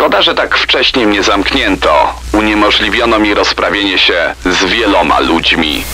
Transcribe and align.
Szkoda, 0.00 0.22
że 0.22 0.34
tak 0.34 0.58
wcześnie 0.58 1.06
mnie 1.06 1.22
zamknięto. 1.22 2.14
Uniemożliwiono 2.32 3.18
mi 3.18 3.34
rozprawienie 3.34 3.98
się 3.98 4.34
z 4.44 4.64
wieloma 4.64 5.20
ludźmi. 5.20 5.84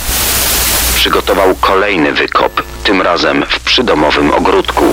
Przygotował 0.95 1.55
kolejny 1.55 2.13
wykop, 2.13 2.63
tym 2.83 3.01
razem 3.01 3.45
w 3.49 3.59
przydomowym 3.59 4.33
ogródku. 4.33 4.85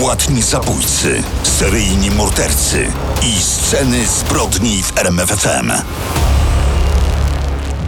Płatni 0.00 0.42
zabójcy, 0.42 1.22
seryjni 1.42 2.10
mordercy 2.10 2.92
i 3.22 3.40
sceny 3.40 4.06
zbrodni 4.06 4.82
w 4.82 4.98
RMFFM. 4.98 5.72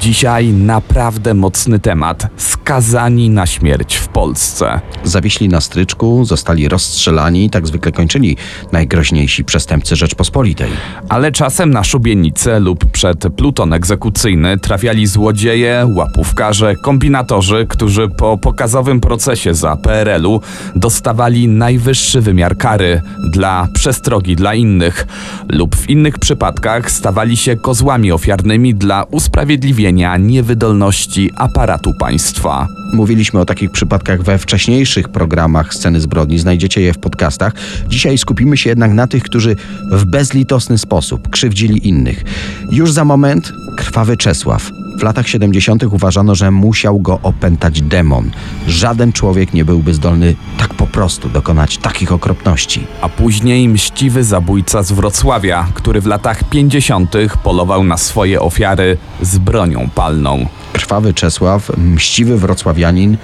Dzisiaj 0.01 0.49
naprawdę 0.49 1.35
mocny 1.35 1.79
temat. 1.79 2.27
Skazani 2.37 3.31
na 3.31 3.47
śmierć 3.47 3.97
w 3.97 4.09
Polsce. 4.09 4.81
Zawieśli 5.05 5.49
na 5.49 5.61
stryczku, 5.61 6.25
zostali 6.25 6.69
rozstrzelani, 6.69 7.51
tak 7.51 7.67
zwykle 7.67 7.93
kończyli 7.93 8.37
najgroźniejsi 8.73 9.45
przestępcy 9.45 9.97
Rzeczpospolitej. 9.97 10.71
Ale 11.09 11.33
czasem 11.33 11.71
na 11.71 11.85
szubienicę 11.85 12.61
lub 12.61 12.85
przed 12.85 13.25
pluton 13.37 13.73
egzekucyjny 13.73 14.59
trafiali 14.59 15.07
złodzieje, 15.07 15.87
łapówkarze, 15.97 16.75
kombinatorzy, 16.77 17.67
którzy 17.69 18.09
po 18.09 18.39
pokazowym 18.39 19.01
procesie 19.01 19.55
za 19.55 19.77
PRL-u 19.77 20.41
dostawali 20.77 21.49
najwyższy 21.49 22.21
wymiar 22.21 22.57
kary 22.57 23.03
dla 23.33 23.69
przestrogi 23.75 24.37
dla 24.37 24.55
innych, 24.55 25.07
lub 25.49 25.77
w 25.77 25.91
innych 25.91 26.19
przypadkach 26.19 26.91
stawali 26.91 27.37
się 27.37 27.57
kozłami 27.57 28.13
ofiarnymi 28.13 28.75
dla 28.75 29.05
usprawiedliwienia 29.11 29.90
niewydolności 30.19 31.31
aparatu 31.37 31.95
państwa. 31.95 32.69
Mówiliśmy 32.93 33.41
o 33.41 33.45
takich 33.45 33.71
przypadkach 33.71 34.23
we 34.23 34.39
wcześniejszych 34.39 35.09
programach 35.09 35.75
Sceny 35.75 36.01
Zbrodni, 36.01 36.39
znajdziecie 36.39 36.81
je 36.81 36.93
w 36.93 36.99
podcastach. 36.99 37.53
Dzisiaj 37.89 38.19
skupimy 38.19 38.57
się 38.57 38.71
jednak 38.71 38.93
na 38.93 39.07
tych, 39.07 39.23
którzy 39.23 39.57
w 39.91 40.05
bezlitosny 40.05 40.79
sposób 40.79 41.31
krzywdzili 41.31 41.89
innych. 41.89 42.25
Już 42.71 42.93
za 42.93 43.05
moment 43.05 43.53
krwawy 43.77 44.17
Czesław. 44.17 44.80
W 45.01 45.03
latach 45.03 45.29
70. 45.29 45.83
uważano, 45.83 46.35
że 46.35 46.51
musiał 46.51 46.99
go 46.99 47.19
opętać 47.23 47.83
demon. 47.83 48.31
Żaden 48.67 49.13
człowiek 49.13 49.55
nie 49.55 49.65
byłby 49.65 49.95
zdolny 49.95 50.35
tak 50.59 50.75
po 50.75 50.87
prostu 50.87 51.29
dokonać 51.29 51.79
takich 51.79 52.13
okropności. 52.13 52.87
A 53.01 53.09
później 53.09 53.69
mściwy 53.69 54.25
zabójca 54.25 54.83
z 54.83 54.93
Wrocławia, 54.93 55.69
który 55.75 56.01
w 56.01 56.07
latach 56.07 56.45
50. 56.45 57.15
polował 57.43 57.85
na 57.85 57.97
swoje 57.97 58.41
ofiary 58.41 58.97
z 59.23 59.39
bronią 59.39 59.89
palną. 59.95 60.47
Krwawy 60.73 61.15
Czesław, 61.15 61.77
mściwy 61.77 62.37
wrocławianin, 62.39 63.17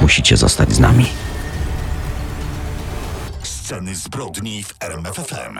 musicie 0.00 0.36
zostać 0.36 0.72
z 0.72 0.80
nami. 0.80 1.06
Sceny 3.42 3.94
zbrodni 3.94 4.62
w 4.64 4.74
RMFFM. 4.80 5.58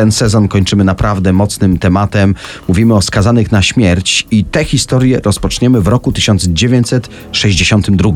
Ten 0.00 0.12
sezon 0.12 0.48
kończymy 0.48 0.84
naprawdę 0.84 1.32
mocnym 1.32 1.78
tematem. 1.78 2.34
Mówimy 2.68 2.94
o 2.94 3.02
skazanych 3.02 3.52
na 3.52 3.62
śmierć 3.62 4.26
i 4.30 4.44
tę 4.44 4.64
historię 4.64 5.20
rozpoczniemy 5.24 5.80
w 5.80 5.88
roku 5.88 6.12
1962. 6.12 8.10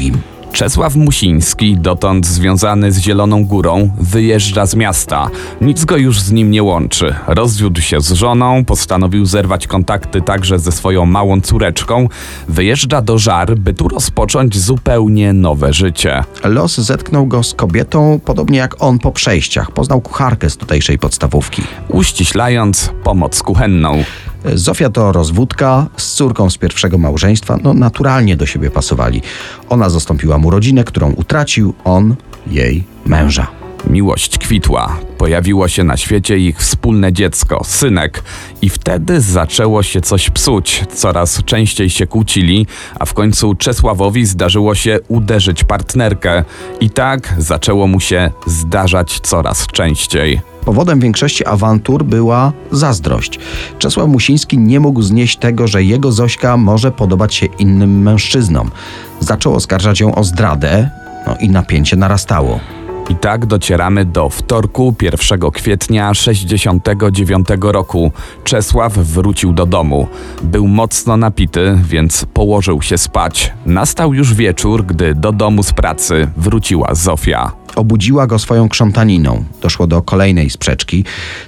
Czesław 0.55 0.97
Musiński, 0.97 1.77
dotąd 1.77 2.27
związany 2.27 2.92
z 2.92 2.98
Zieloną 2.98 3.44
Górą, 3.44 3.91
wyjeżdża 4.00 4.66
z 4.66 4.74
miasta. 4.74 5.30
Nic 5.61 5.84
go 5.84 5.96
już 5.96 6.20
z 6.20 6.33
nim 6.33 6.50
nie 6.50 6.62
łączy. 6.62 7.14
Rozwiódł 7.27 7.80
się 7.80 8.00
z 8.00 8.12
żoną, 8.12 8.64
postanowił 8.64 9.27
zerwać 9.27 9.66
kontakty 9.66 10.22
także 10.22 10.58
ze 10.58 10.72
swoją 10.72 11.06
małą 11.06 11.41
córeczką. 11.41 12.08
Wyjeżdża 12.48 13.02
do 13.02 13.19
Żar, 13.19 13.56
by 13.56 13.74
tu 13.74 13.88
rozpocząć 13.88 14.58
zupełnie 14.58 15.33
nowe 15.33 15.72
życie. 15.72 16.24
Los 16.44 16.80
zetknął 16.80 17.27
go 17.27 17.42
z 17.42 17.55
kobietą, 17.55 18.20
podobnie 18.24 18.58
jak 18.58 18.83
on 18.83 18.98
po 18.98 19.12
przejściach. 19.12 19.70
Poznał 19.70 20.00
kucharkę 20.00 20.50
z 20.50 20.56
tutejszej 20.56 20.98
podstawówki. 20.98 21.62
Uściślając, 21.89 22.92
pomoc 23.05 23.42
kuchenną. 23.42 24.05
Zofia 24.55 24.91
to 24.91 25.12
rozwódka 25.12 25.87
z 25.97 26.12
córką 26.12 26.51
z 26.51 26.58
pierwszego 26.58 26.98
małżeństwa, 26.98 27.58
no 27.63 27.74
naturalnie 27.74 28.36
do 28.36 28.46
siebie 28.46 28.70
pasowali. 28.70 29.23
Ona 29.68 29.91
zastąpiła 29.91 30.39
mu 30.39 30.51
rodzinę, 30.51 30.85
którą 30.85 31.13
utracił, 31.13 31.74
on 31.85 32.14
jej 32.46 32.85
męża. 33.07 33.64
Miłość 33.90 34.39
kwitła. 34.39 34.96
Pojawiło 35.18 35.68
się 35.68 35.84
na 35.84 35.96
świecie 35.96 36.39
ich 36.39 36.58
wspólne 36.58 37.12
dziecko, 37.12 37.62
synek, 37.64 38.22
i 38.62 38.68
wtedy 38.68 39.20
zaczęło 39.20 39.83
się 39.83 40.00
coś 40.00 40.30
psuć. 40.30 40.84
Coraz 40.95 41.45
częściej 41.45 41.90
się 41.90 42.06
kłócili, 42.06 42.67
a 43.00 43.05
w 43.05 43.14
końcu 43.14 43.55
Czesławowi 43.55 44.27
zdarzyło 44.27 44.74
się 44.74 44.98
uderzyć 45.08 45.64
partnerkę, 45.64 46.44
i 46.80 46.90
tak 46.90 47.34
zaczęło 47.39 47.86
mu 47.86 48.00
się 48.00 48.30
zdarzać 48.46 49.20
coraz 49.20 49.67
częściej. 49.67 50.40
Powodem 50.64 51.00
większości 51.00 51.46
awantur 51.46 52.05
była 52.05 52.52
zazdrość. 52.70 53.39
Czesław 53.78 54.08
Musiński 54.08 54.58
nie 54.58 54.80
mógł 54.80 55.02
znieść 55.02 55.36
tego, 55.36 55.68
że 55.68 55.83
jego 55.83 56.12
Zośka 56.12 56.56
może 56.56 56.92
podobać 56.92 57.34
się 57.34 57.46
innym 57.46 58.02
mężczyznom. 58.02 58.70
Zaczął 59.20 59.55
oskarżać 59.55 60.00
ją 60.00 60.14
o 60.14 60.24
zdradę, 60.24 60.90
no 61.27 61.36
i 61.40 61.48
napięcie 61.48 61.96
narastało. 61.96 62.61
I 63.11 63.15
tak 63.15 63.47
docieramy 63.47 64.05
do 64.05 64.29
wtorku 64.29 64.95
1 65.03 65.41
kwietnia 65.53 66.15
69 66.15 67.47
roku. 67.61 68.13
Czesław 68.45 68.98
wrócił 68.98 69.53
do 69.53 69.67
domu. 69.67 70.07
Był 70.42 70.69
mocno 70.69 71.17
napity, 71.17 71.79
więc 71.85 72.27
położył 72.35 72.83
się 72.83 72.98
spać. 72.98 73.53
Nastał 73.67 74.15
już 74.15 74.35
wieczór, 74.35 74.87
gdy 74.87 75.15
do 75.15 75.33
domu 75.33 75.63
z 75.63 75.73
pracy 75.73 76.29
wróciła 76.37 76.95
Zofia. 76.95 77.53
Obudziła 77.77 78.27
go 78.27 78.39
swoją 78.39 78.69
krzątaniną. 78.69 79.45
Doszło 79.61 79.86
do 79.86 80.03
kolejnej 80.03 80.51
sprzeczki. 80.51 81.05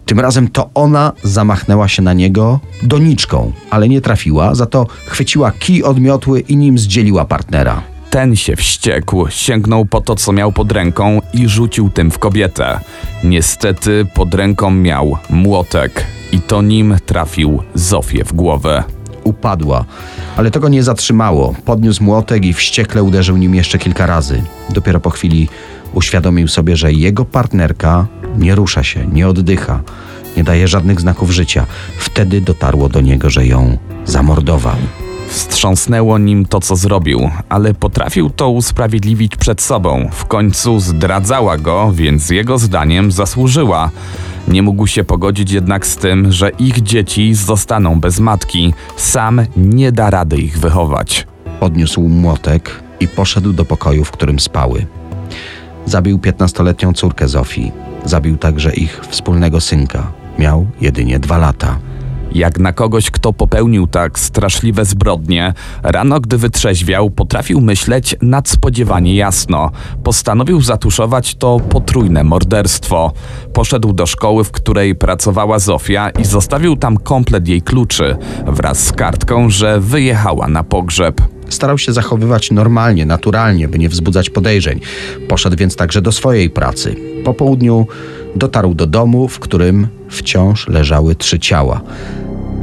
Tym 0.06 0.20
razem 0.20 0.48
to 0.48 0.70
ona 0.74 1.12
zamachnęła 1.22 1.88
się 1.88 2.02
na 2.02 2.12
niego 2.12 2.60
doniczką, 2.82 3.52
ale 3.70 3.88
nie 3.88 4.00
trafiła, 4.00 4.54
za 4.54 4.66
to 4.66 4.86
chwyciła 5.06 5.52
kij 5.52 5.82
od 5.82 6.00
miotły 6.00 6.40
i 6.40 6.56
nim 6.56 6.78
zdzieliła 6.78 7.24
partnera. 7.24 7.95
Ten 8.16 8.36
się 8.36 8.56
wściekł, 8.56 9.26
sięgnął 9.28 9.84
po 9.84 10.00
to, 10.00 10.14
co 10.14 10.32
miał 10.32 10.52
pod 10.52 10.72
ręką 10.72 11.20
i 11.32 11.48
rzucił 11.48 11.90
tym 11.90 12.10
w 12.10 12.18
kobietę. 12.18 12.80
Niestety 13.24 14.06
pod 14.14 14.34
ręką 14.34 14.70
miał 14.70 15.18
młotek 15.30 16.06
i 16.32 16.40
to 16.40 16.62
nim 16.62 16.96
trafił 17.06 17.62
Zofię 17.74 18.24
w 18.24 18.32
głowę. 18.32 18.84
Upadła, 19.24 19.84
ale 20.36 20.50
to 20.50 20.60
go 20.60 20.68
nie 20.68 20.82
zatrzymało. 20.82 21.54
Podniósł 21.64 22.04
młotek 22.04 22.44
i 22.44 22.52
wściekle 22.52 23.02
uderzył 23.02 23.36
nim 23.36 23.54
jeszcze 23.54 23.78
kilka 23.78 24.06
razy. 24.06 24.42
Dopiero 24.70 25.00
po 25.00 25.10
chwili 25.10 25.48
uświadomił 25.92 26.48
sobie, 26.48 26.76
że 26.76 26.92
jego 26.92 27.24
partnerka 27.24 28.06
nie 28.38 28.54
rusza 28.54 28.82
się, 28.82 29.06
nie 29.06 29.28
oddycha, 29.28 29.80
nie 30.36 30.44
daje 30.44 30.68
żadnych 30.68 31.00
znaków 31.00 31.30
życia. 31.30 31.66
Wtedy 31.98 32.40
dotarło 32.40 32.88
do 32.88 33.00
niego, 33.00 33.30
że 33.30 33.46
ją 33.46 33.78
zamordował. 34.04 34.76
Wstrząsnęło 35.28 36.18
nim 36.18 36.46
to, 36.46 36.60
co 36.60 36.76
zrobił, 36.76 37.30
ale 37.48 37.74
potrafił 37.74 38.30
to 38.30 38.50
usprawiedliwić 38.50 39.36
przed 39.36 39.62
sobą. 39.62 40.08
W 40.12 40.24
końcu 40.24 40.80
zdradzała 40.80 41.58
go, 41.58 41.92
więc 41.92 42.30
jego 42.30 42.58
zdaniem 42.58 43.12
zasłużyła. 43.12 43.90
Nie 44.48 44.62
mógł 44.62 44.86
się 44.86 45.04
pogodzić 45.04 45.52
jednak 45.52 45.86
z 45.86 45.96
tym, 45.96 46.32
że 46.32 46.50
ich 46.50 46.82
dzieci 46.82 47.34
zostaną 47.34 48.00
bez 48.00 48.20
matki. 48.20 48.74
Sam 48.96 49.40
nie 49.56 49.92
da 49.92 50.10
rady 50.10 50.36
ich 50.36 50.58
wychować. 50.58 51.26
Podniósł 51.60 52.00
młotek 52.00 52.82
i 53.00 53.08
poszedł 53.08 53.52
do 53.52 53.64
pokoju, 53.64 54.04
w 54.04 54.10
którym 54.10 54.40
spały. 54.40 54.86
Zabił 55.86 56.18
15-letnią 56.18 56.92
córkę 56.92 57.28
Zofii. 57.28 57.72
Zabił 58.04 58.36
także 58.36 58.74
ich 58.74 59.00
wspólnego 59.08 59.60
synka. 59.60 60.12
Miał 60.38 60.66
jedynie 60.80 61.18
dwa 61.18 61.38
lata. 61.38 61.78
Jak 62.36 62.58
na 62.58 62.72
kogoś, 62.72 63.10
kto 63.10 63.32
popełnił 63.32 63.86
tak 63.86 64.18
straszliwe 64.18 64.84
zbrodnie, 64.84 65.54
rano, 65.82 66.20
gdy 66.20 66.38
wytrzeźwiał, 66.38 67.10
potrafił 67.10 67.60
myśleć 67.60 68.16
nadspodziewanie 68.22 69.16
jasno. 69.16 69.70
Postanowił 70.04 70.60
zatuszować 70.60 71.34
to 71.34 71.60
potrójne 71.60 72.24
morderstwo. 72.24 73.12
Poszedł 73.52 73.92
do 73.92 74.06
szkoły, 74.06 74.44
w 74.44 74.50
której 74.50 74.94
pracowała 74.94 75.58
Zofia 75.58 76.10
i 76.10 76.24
zostawił 76.24 76.76
tam 76.76 76.96
komplet 76.96 77.48
jej 77.48 77.62
kluczy 77.62 78.16
wraz 78.46 78.86
z 78.86 78.92
kartką, 78.92 79.50
że 79.50 79.80
wyjechała 79.80 80.48
na 80.48 80.64
pogrzeb. 80.64 81.20
Starał 81.48 81.78
się 81.78 81.92
zachowywać 81.92 82.50
normalnie, 82.50 83.06
naturalnie, 83.06 83.68
by 83.68 83.78
nie 83.78 83.88
wzbudzać 83.88 84.30
podejrzeń. 84.30 84.80
Poszedł 85.28 85.56
więc 85.56 85.76
także 85.76 86.02
do 86.02 86.12
swojej 86.12 86.50
pracy. 86.50 86.96
Po 87.24 87.34
południu 87.34 87.86
dotarł 88.36 88.74
do 88.74 88.86
domu, 88.86 89.28
w 89.28 89.38
którym 89.38 89.88
wciąż 90.08 90.68
leżały 90.68 91.14
trzy 91.14 91.38
ciała. 91.38 91.80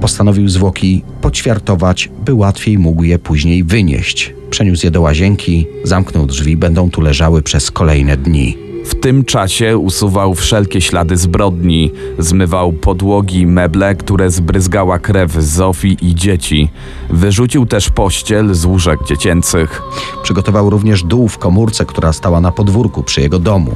Postanowił 0.04 0.50
zwłoki 0.50 1.04
poćwiartować, 1.22 2.10
by 2.26 2.34
łatwiej 2.34 2.78
mógł 2.78 3.04
je 3.04 3.20
później 3.20 3.64
wynieść. 3.64 4.34
Przeniósł 4.50 4.86
je 4.86 4.92
do 4.92 5.02
łazienki, 5.02 5.68
zamknął 5.84 6.26
drzwi, 6.26 6.58
będą 6.58 6.90
tu 6.90 7.02
leżały 7.02 7.42
przez 7.42 7.72
kolejne 7.72 8.18
dni. 8.18 8.58
W 8.86 8.96
tym 8.96 9.26
czasie 9.26 9.78
usuwał 9.78 10.36
wszelkie 10.36 10.82
ślady 10.82 11.18
zbrodni, 11.18 11.92
zmywał 12.20 12.74
podłogi, 12.74 13.46
meble, 13.48 13.96
które 13.96 14.32
zbryzgała 14.32 15.00
krew 15.00 15.32
Zofii 15.34 15.98
i 16.02 16.16
dzieci. 16.16 16.70
Wyrzucił 17.10 17.66
też 17.66 17.90
pościel 17.90 18.54
z 18.54 18.66
łóżek 18.66 19.00
dziecięcych. 19.08 19.82
Przygotował 20.24 20.70
również 20.70 21.04
dół 21.04 21.28
w 21.28 21.38
komórce, 21.38 21.86
która 21.86 22.14
stała 22.14 22.42
na 22.42 22.52
podwórku 22.52 23.04
przy 23.04 23.22
jego 23.22 23.40
domu. 23.40 23.76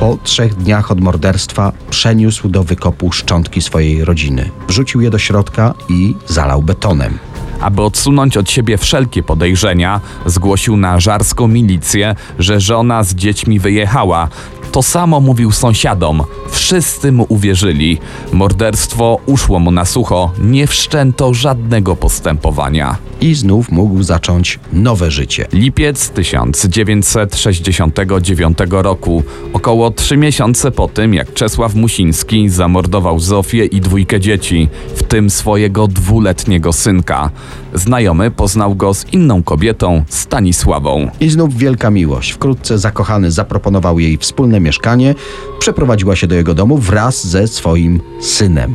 Po 0.00 0.18
trzech 0.24 0.54
dniach 0.54 0.90
od 0.90 1.00
morderstwa 1.00 1.72
przeniósł 1.90 2.48
do 2.48 2.64
wykopu 2.64 3.12
szczątki 3.12 3.62
swojej 3.62 4.04
rodziny. 4.04 4.50
Wrzucił 4.68 5.00
je 5.00 5.10
do 5.10 5.18
środka 5.18 5.74
i 5.88 6.14
zalał 6.26 6.62
betonem. 6.62 7.18
Aby 7.60 7.82
odsunąć 7.82 8.36
od 8.36 8.50
siebie 8.50 8.78
wszelkie 8.78 9.22
podejrzenia, 9.22 10.00
zgłosił 10.26 10.76
na 10.76 11.00
żarską 11.00 11.48
milicję, 11.48 12.14
że 12.38 12.60
żona 12.60 13.04
z 13.04 13.14
dziećmi 13.14 13.58
wyjechała. 13.58 14.28
To 14.72 14.82
samo 14.82 15.20
mówił 15.20 15.52
sąsiadom. 15.52 16.22
Wszyscy 16.50 17.12
mu 17.12 17.26
uwierzyli. 17.28 17.98
Morderstwo 18.32 19.18
uszło 19.26 19.58
mu 19.58 19.70
na 19.70 19.84
sucho, 19.84 20.32
nie 20.38 20.66
wszczęto 20.66 21.34
żadnego 21.34 21.96
postępowania. 21.96 22.96
I 23.20 23.34
znów 23.34 23.70
mógł 23.70 24.02
zacząć 24.02 24.58
nowe 24.72 25.10
życie. 25.10 25.46
Lipiec 25.52 26.10
1969 26.10 28.58
roku, 28.70 29.22
około 29.52 29.90
trzy 29.90 30.16
miesiące 30.16 30.70
po 30.70 30.88
tym, 30.88 31.14
jak 31.14 31.34
Czesław 31.34 31.74
Musiński 31.74 32.48
zamordował 32.48 33.20
Zofię 33.20 33.64
i 33.64 33.80
dwójkę 33.80 34.20
dzieci, 34.20 34.68
w 34.94 35.02
tym 35.02 35.30
swojego 35.30 35.86
dwuletniego 35.86 36.72
synka. 36.72 37.30
Znajomy 37.74 38.30
poznał 38.30 38.74
go 38.74 38.94
z 38.94 39.12
inną 39.12 39.42
kobietą, 39.42 40.04
Stanisławą. 40.08 41.10
I 41.20 41.28
znów 41.28 41.56
wielka 41.56 41.90
miłość. 41.90 42.30
Wkrótce 42.32 42.78
zakochany 42.78 43.30
zaproponował 43.30 43.98
jej 43.98 44.18
wspólne 44.18 44.60
mieszkanie, 44.60 45.14
przeprowadziła 45.58 46.16
się 46.16 46.26
do 46.26 46.34
jego 46.34 46.54
domu 46.54 46.78
wraz 46.78 47.26
ze 47.26 47.48
swoim 47.48 48.00
synem. 48.20 48.74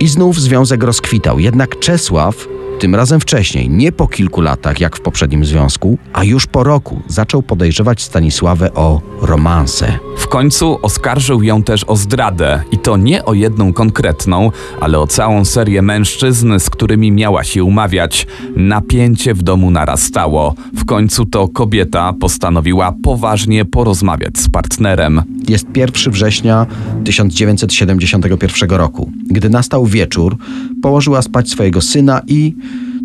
I 0.00 0.08
znów 0.08 0.40
związek 0.40 0.82
rozkwitał. 0.82 1.38
Jednak 1.38 1.78
Czesław, 1.78 2.48
tym 2.78 2.94
razem 2.94 3.20
wcześniej, 3.20 3.70
nie 3.70 3.92
po 3.92 4.08
kilku 4.08 4.40
latach 4.40 4.80
jak 4.80 4.96
w 4.96 5.00
poprzednim 5.00 5.44
związku, 5.44 5.98
a 6.12 6.24
już 6.24 6.46
po 6.46 6.64
roku, 6.64 7.02
zaczął 7.08 7.42
podejrzewać 7.42 8.02
Stanisławę 8.02 8.74
o 8.74 9.00
romanse. 9.22 9.98
W 10.16 10.28
końcu 10.28 10.78
oskarżył 10.82 11.42
ją 11.42 11.62
też 11.62 11.84
o 11.84 11.96
zdradę 11.96 12.62
i 12.72 12.78
to 12.78 12.96
nie 12.96 13.24
o 13.24 13.34
jedną 13.34 13.72
konkretną, 13.72 14.50
ale 14.80 14.98
o 14.98 15.06
całą 15.06 15.44
serię 15.44 15.82
mężczyzn, 15.82 16.58
z 16.58 16.70
którymi 16.70 17.12
miała 17.12 17.44
się 17.44 17.64
umawiać. 17.64 18.26
Napięcie 18.56 19.34
w 19.34 19.42
domu 19.42 19.70
narastało. 19.70 20.54
W 20.74 20.84
końcu 20.84 21.26
to 21.26 21.48
kobieta 21.48 22.12
postanowiła 22.20 22.94
poważnie 23.02 23.64
porozmawiać 23.64 24.38
z 24.38 24.48
partnerem. 24.48 25.22
Jest 25.48 25.66
1 25.76 26.12
września 26.12 26.66
1971 27.04 28.70
roku. 28.70 29.12
Gdy 29.30 29.50
nastał 29.50 29.86
wieczór, 29.88 30.36
położyła 30.82 31.22
spać 31.22 31.50
swojego 31.50 31.80
syna 31.80 32.22
i, 32.26 32.54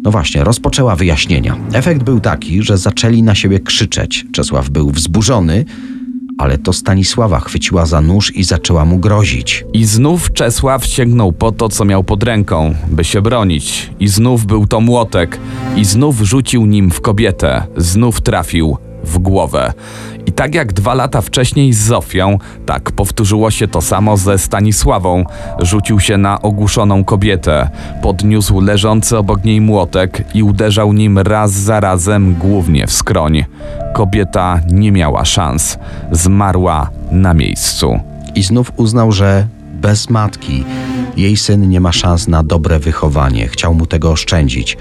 no 0.04 0.12
właśnie, 0.12 0.44
rozpoczęła 0.44 0.96
wyjaśnienia. 0.96 1.58
Efekt 1.74 2.04
był 2.04 2.20
taki, 2.20 2.64
że 2.64 2.78
zaczęli 2.78 3.24
na 3.24 3.36
siebie 3.36 3.60
krzyczeć. 3.60 4.26
Czesław 4.32 4.70
był 4.70 4.92
wzburzony, 4.92 5.66
ale 6.38 6.58
to 6.58 6.74
Stanisława 6.74 7.40
chwyciła 7.40 7.86
za 7.86 8.02
nóż 8.02 8.36
i 8.36 8.44
zaczęła 8.44 8.86
mu 8.86 9.00
grozić. 9.00 9.66
I 9.74 9.86
znów 9.86 10.34
Czesław 10.34 10.86
sięgnął 10.86 11.34
po 11.34 11.52
to, 11.52 11.70
co 11.70 11.86
miał 11.86 12.04
pod 12.04 12.24
ręką, 12.24 12.76
by 12.88 13.04
się 13.04 13.22
bronić. 13.22 13.90
I 14.00 14.08
znów 14.08 14.46
był 14.46 14.68
to 14.68 14.82
młotek. 14.82 15.40
I 15.76 15.86
znów 15.86 16.22
rzucił 16.22 16.66
nim 16.66 16.92
w 16.92 17.02
kobietę. 17.02 17.64
Znów 17.78 18.22
trafił 18.22 18.78
w 19.04 19.18
głowę. 19.18 19.74
Tak 20.36 20.56
jak 20.56 20.74
dwa 20.74 20.94
lata 20.94 21.22
wcześniej 21.22 21.74
z 21.74 21.78
Zofią, 21.78 22.38
tak 22.66 22.92
powtórzyło 22.92 23.52
się 23.52 23.68
to 23.68 23.82
samo 23.82 24.18
ze 24.18 24.38
Stanisławą. 24.38 25.26
Rzucił 25.60 26.00
się 26.00 26.18
na 26.18 26.42
ogłuszoną 26.42 27.04
kobietę, 27.04 27.70
podniósł 28.02 28.62
leżący 28.62 29.18
obok 29.18 29.44
niej 29.44 29.62
młotek 29.62 30.24
i 30.34 30.44
uderzał 30.44 30.94
nim 30.94 31.20
raz 31.20 31.52
za 31.52 31.80
razem 31.80 32.36
głównie 32.36 32.88
w 32.88 32.92
skroń. 32.92 33.46
Kobieta 33.94 34.60
nie 34.72 34.92
miała 34.92 35.26
szans. 35.26 35.78
Zmarła 36.12 36.90
na 37.12 37.34
miejscu. 37.34 38.00
I 38.36 38.44
znów 38.44 38.72
uznał, 38.76 39.12
że 39.12 39.48
bez 39.74 40.10
matki 40.10 40.64
jej 41.18 41.38
syn 41.38 41.70
nie 41.70 41.80
ma 41.80 41.92
szans 41.92 42.28
na 42.28 42.44
dobre 42.44 42.80
wychowanie. 42.80 43.48
Chciał 43.48 43.74
mu 43.74 43.86
tego 43.86 44.12
oszczędzić. 44.12 44.78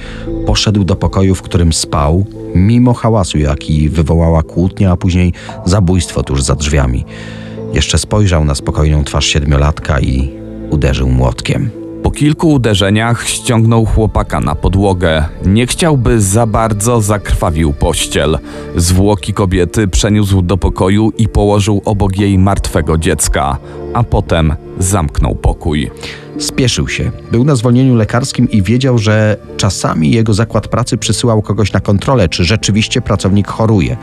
Poszedł 0.46 0.84
do 0.84 0.96
pokoju, 0.96 1.34
w 1.34 1.42
którym 1.42 1.72
spał, 1.72 2.26
mimo 2.54 2.94
hałasu, 2.94 3.38
jaki 3.38 3.88
wywołała 3.88 4.42
kłótnia, 4.42 4.92
a 4.92 4.96
później 4.96 5.32
zabójstwo 5.64 6.22
tuż 6.22 6.42
za 6.42 6.54
drzwiami. 6.54 7.04
Jeszcze 7.74 7.98
spojrzał 7.98 8.44
na 8.44 8.54
spokojną 8.54 9.04
twarz 9.04 9.26
siedmiolatka 9.26 10.00
i 10.00 10.30
uderzył 10.70 11.08
młotkiem. 11.08 11.81
Po 12.02 12.10
kilku 12.10 12.52
uderzeniach 12.52 13.28
ściągnął 13.28 13.84
chłopaka 13.84 14.40
na 14.40 14.54
podłogę. 14.54 15.24
Nie 15.46 15.66
chciałby 15.66 16.20
za 16.20 16.46
bardzo 16.46 17.00
zakrwawił 17.00 17.72
pościel. 17.72 18.38
Zwłoki 18.76 19.34
kobiety 19.34 19.88
przeniósł 19.88 20.42
do 20.42 20.56
pokoju 20.56 21.12
i 21.18 21.28
położył 21.28 21.82
obok 21.84 22.16
jej 22.18 22.38
martwego 22.38 22.98
dziecka, 22.98 23.58
a 23.94 24.02
potem 24.02 24.54
zamknął 24.78 25.34
pokój. 25.34 25.90
Spieszył 26.38 26.88
się. 26.88 27.10
Był 27.32 27.44
na 27.44 27.56
zwolnieniu 27.56 27.94
lekarskim 27.94 28.50
i 28.50 28.62
wiedział, 28.62 28.98
że 28.98 29.36
czasami 29.56 30.10
jego 30.10 30.34
zakład 30.34 30.68
pracy 30.68 30.98
przysyłał 30.98 31.42
kogoś 31.42 31.72
na 31.72 31.80
kontrolę, 31.80 32.28
czy 32.28 32.44
rzeczywiście 32.44 33.00
pracownik 33.00 33.48
choruje. 33.48 33.96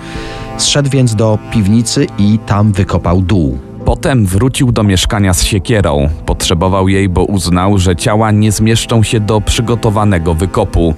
Zszedł 0.58 0.90
więc 0.90 1.16
do 1.16 1.38
piwnicy 1.52 2.08
i 2.18 2.40
tam 2.46 2.72
wykopał 2.72 3.22
dół. 3.22 3.69
Potem 3.90 4.26
wrócił 4.26 4.72
do 4.72 4.84
mieszkania 4.84 5.34
z 5.34 5.44
siekierą. 5.44 6.10
Potrzebował 6.26 6.90
jej, 6.90 7.10
bo 7.10 7.24
uznał, 7.24 7.78
że 7.78 7.96
ciała 7.96 8.32
nie 8.32 8.52
zmieszczą 8.52 9.04
się 9.04 9.20
do 9.20 9.42
przygotowanego 9.42 10.34
wykopu. 10.34 10.94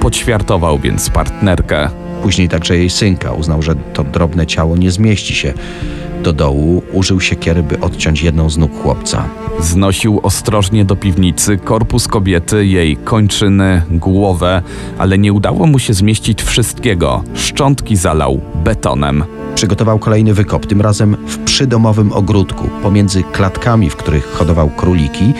Poćwiartował 0.00 0.78
więc 0.78 1.10
partnerkę. 1.10 1.88
Później 2.22 2.48
także 2.48 2.76
jej 2.76 2.90
synka 2.90 3.32
uznał, 3.32 3.62
że 3.62 3.74
to 3.74 4.04
drobne 4.04 4.46
ciało 4.46 4.76
nie 4.76 4.90
zmieści 4.90 5.34
się 5.34 5.54
do 6.22 6.32
dołu. 6.32 6.82
Użył 6.92 7.20
siekiery, 7.20 7.62
by 7.62 7.80
odciąć 7.80 8.22
jedną 8.22 8.50
z 8.50 8.58
nóg 8.58 8.82
chłopca. 8.82 9.24
Znosił 9.60 10.20
ostrożnie 10.22 10.84
do 10.84 10.96
piwnicy 10.96 11.56
korpus 11.56 12.08
kobiety, 12.08 12.66
jej 12.66 12.96
kończyny, 12.96 13.82
głowę, 13.90 14.62
ale 14.98 15.18
nie 15.18 15.32
udało 15.32 15.66
mu 15.66 15.78
się 15.78 15.94
zmieścić 15.94 16.42
wszystkiego. 16.42 17.22
Szczątki 17.34 17.96
zalał 17.96 18.40
betonem. 18.64 19.24
Przygotował 19.54 19.98
kolejny 19.98 20.34
wykop, 20.34 20.66
tym 20.66 20.80
razem 20.80 21.16
w 21.26 21.38
przydomowym 21.38 22.12
ogródku, 22.12 22.68
pomiędzy 22.82 23.22
klatkami, 23.22 23.90
w 23.90 23.96
których 23.96 24.26
hodował 24.26 24.70
króliki, 24.70 25.34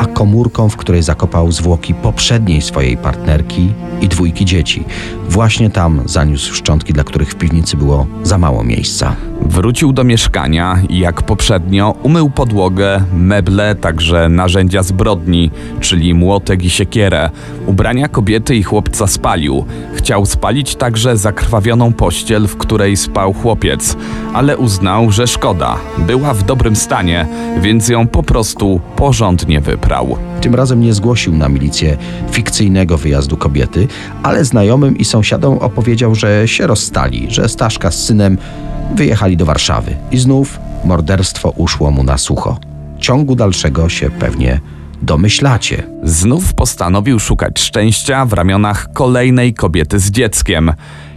a 0.00 0.06
komórką, 0.06 0.68
w 0.68 0.76
której 0.76 1.02
zakopał 1.02 1.52
zwłoki 1.52 1.94
poprzedniej 1.94 2.62
swojej 2.62 2.96
partnerki 2.96 3.72
i 4.00 4.08
dwójki 4.08 4.44
dzieci. 4.44 4.84
Właśnie 5.28 5.70
tam 5.70 6.02
zaniósł 6.04 6.54
szczątki, 6.54 6.92
dla 6.92 7.04
których 7.04 7.30
w 7.30 7.34
piwnicy 7.34 7.76
było 7.76 8.06
za 8.22 8.38
mało 8.38 8.64
miejsca. 8.64 9.16
Wrócił 9.44 9.92
do 9.92 10.04
mieszkania 10.04 10.82
i 10.88 10.98
jak 10.98 11.22
poprzednio 11.22 11.94
umył 12.02 12.30
podłogę, 12.30 13.04
meble, 13.12 13.74
także 13.74 14.28
narzędzia 14.28 14.82
zbrodni, 14.82 15.50
czyli 15.80 16.14
młotek 16.14 16.64
i 16.64 16.70
siekierę. 16.70 17.30
Ubrania 17.66 18.08
kobiety 18.08 18.56
i 18.56 18.62
chłopca 18.62 19.06
spalił. 19.06 19.64
Chciał 19.94 20.26
spalić 20.26 20.76
także 20.76 21.16
zakrwawioną 21.16 21.92
pościel, 21.92 22.46
w 22.46 22.56
której 22.56 22.96
spał 22.96 23.32
chłopiec, 23.32 23.96
ale 24.32 24.56
uznał, 24.56 25.10
że 25.10 25.26
szkoda. 25.26 25.76
Była 25.98 26.34
w 26.34 26.42
dobrym 26.42 26.76
stanie, 26.76 27.26
więc 27.60 27.88
ją 27.88 28.06
po 28.06 28.22
prostu 28.22 28.80
porządnie 28.96 29.60
wyprał. 29.60 30.16
Tym 30.40 30.54
razem 30.54 30.80
nie 30.80 30.94
zgłosił 30.94 31.36
na 31.36 31.48
milicję 31.48 31.96
fikcyjnego 32.30 32.98
wyjazdu 32.98 33.36
kobiety, 33.36 33.88
ale 34.22 34.44
znajomym 34.44 34.98
i 34.98 35.04
sąsiadom 35.04 35.58
opowiedział, 35.58 36.14
że 36.14 36.48
się 36.48 36.66
rozstali, 36.66 37.26
że 37.30 37.48
Staszka 37.48 37.90
z 37.90 38.04
synem 38.04 38.38
wyjechali 38.94 39.36
do 39.36 39.46
Warszawy. 39.46 39.96
I 40.10 40.18
znów 40.18 40.58
morderstwo 40.84 41.50
uszło 41.50 41.90
mu 41.90 42.04
na 42.04 42.18
sucho. 42.18 42.58
Ciągu 42.98 43.36
dalszego 43.36 43.88
się 43.88 44.10
pewnie 44.10 44.60
domyślacie. 45.02 45.82
Znów 46.02 46.54
postanowił 46.54 47.18
szukać 47.18 47.60
szczęścia 47.60 48.26
w 48.26 48.32
ramionach 48.32 48.92
kolejnej 48.92 49.54
kobiety 49.54 49.98
z 49.98 50.10
dzieckiem. 50.10 50.72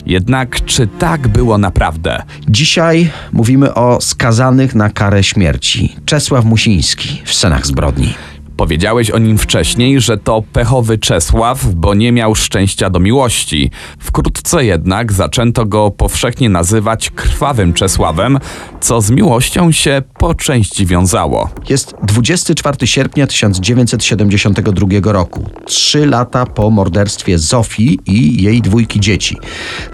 Jednak 0.06 0.66
czy 0.66 0.88
tak 0.88 1.28
było 1.28 1.58
naprawdę? 1.58 2.24
Dzisiaj 2.50 3.12
mówimy 3.34 3.74
o 3.74 4.02
skazanych 4.02 4.76
na 4.76 4.90
karę 4.90 5.24
śmierci. 5.24 5.96
Czesław 6.06 6.46
Musiński 6.46 7.22
w 7.26 7.34
scenach 7.34 7.68
zbrodni. 7.68 8.14
Powiedziałeś 8.58 9.12
o 9.12 9.20
nim 9.20 9.38
wcześniej, 9.38 10.02
że 10.02 10.18
to 10.18 10.44
pechowy 10.54 10.98
Czesław, 10.98 11.66
bo 11.66 11.94
nie 11.94 12.12
miał 12.12 12.36
szczęścia 12.36 12.90
do 12.90 13.00
miłości. 13.00 13.72
Wkrótce 14.00 14.66
jednak 14.66 15.14
zaczęto 15.14 15.66
go 15.66 15.92
powszechnie 15.92 16.50
nazywać 16.50 17.10
krwawym 17.10 17.74
Czesławem, 17.74 18.40
co 18.82 19.02
z 19.02 19.12
miłością 19.12 19.72
się 19.72 20.02
po 20.18 20.36
części 20.36 20.86
wiązało. 20.86 21.50
Jest 21.70 21.96
24 22.04 22.88
sierpnia 22.88 23.28
1972 23.28 25.12
roku, 25.12 25.50
trzy 25.66 26.06
lata 26.06 26.46
po 26.46 26.70
morderstwie 26.70 27.38
Zofii 27.38 28.00
i 28.06 28.44
jej 28.44 28.62
dwójki 28.62 29.00
dzieci. 29.00 29.38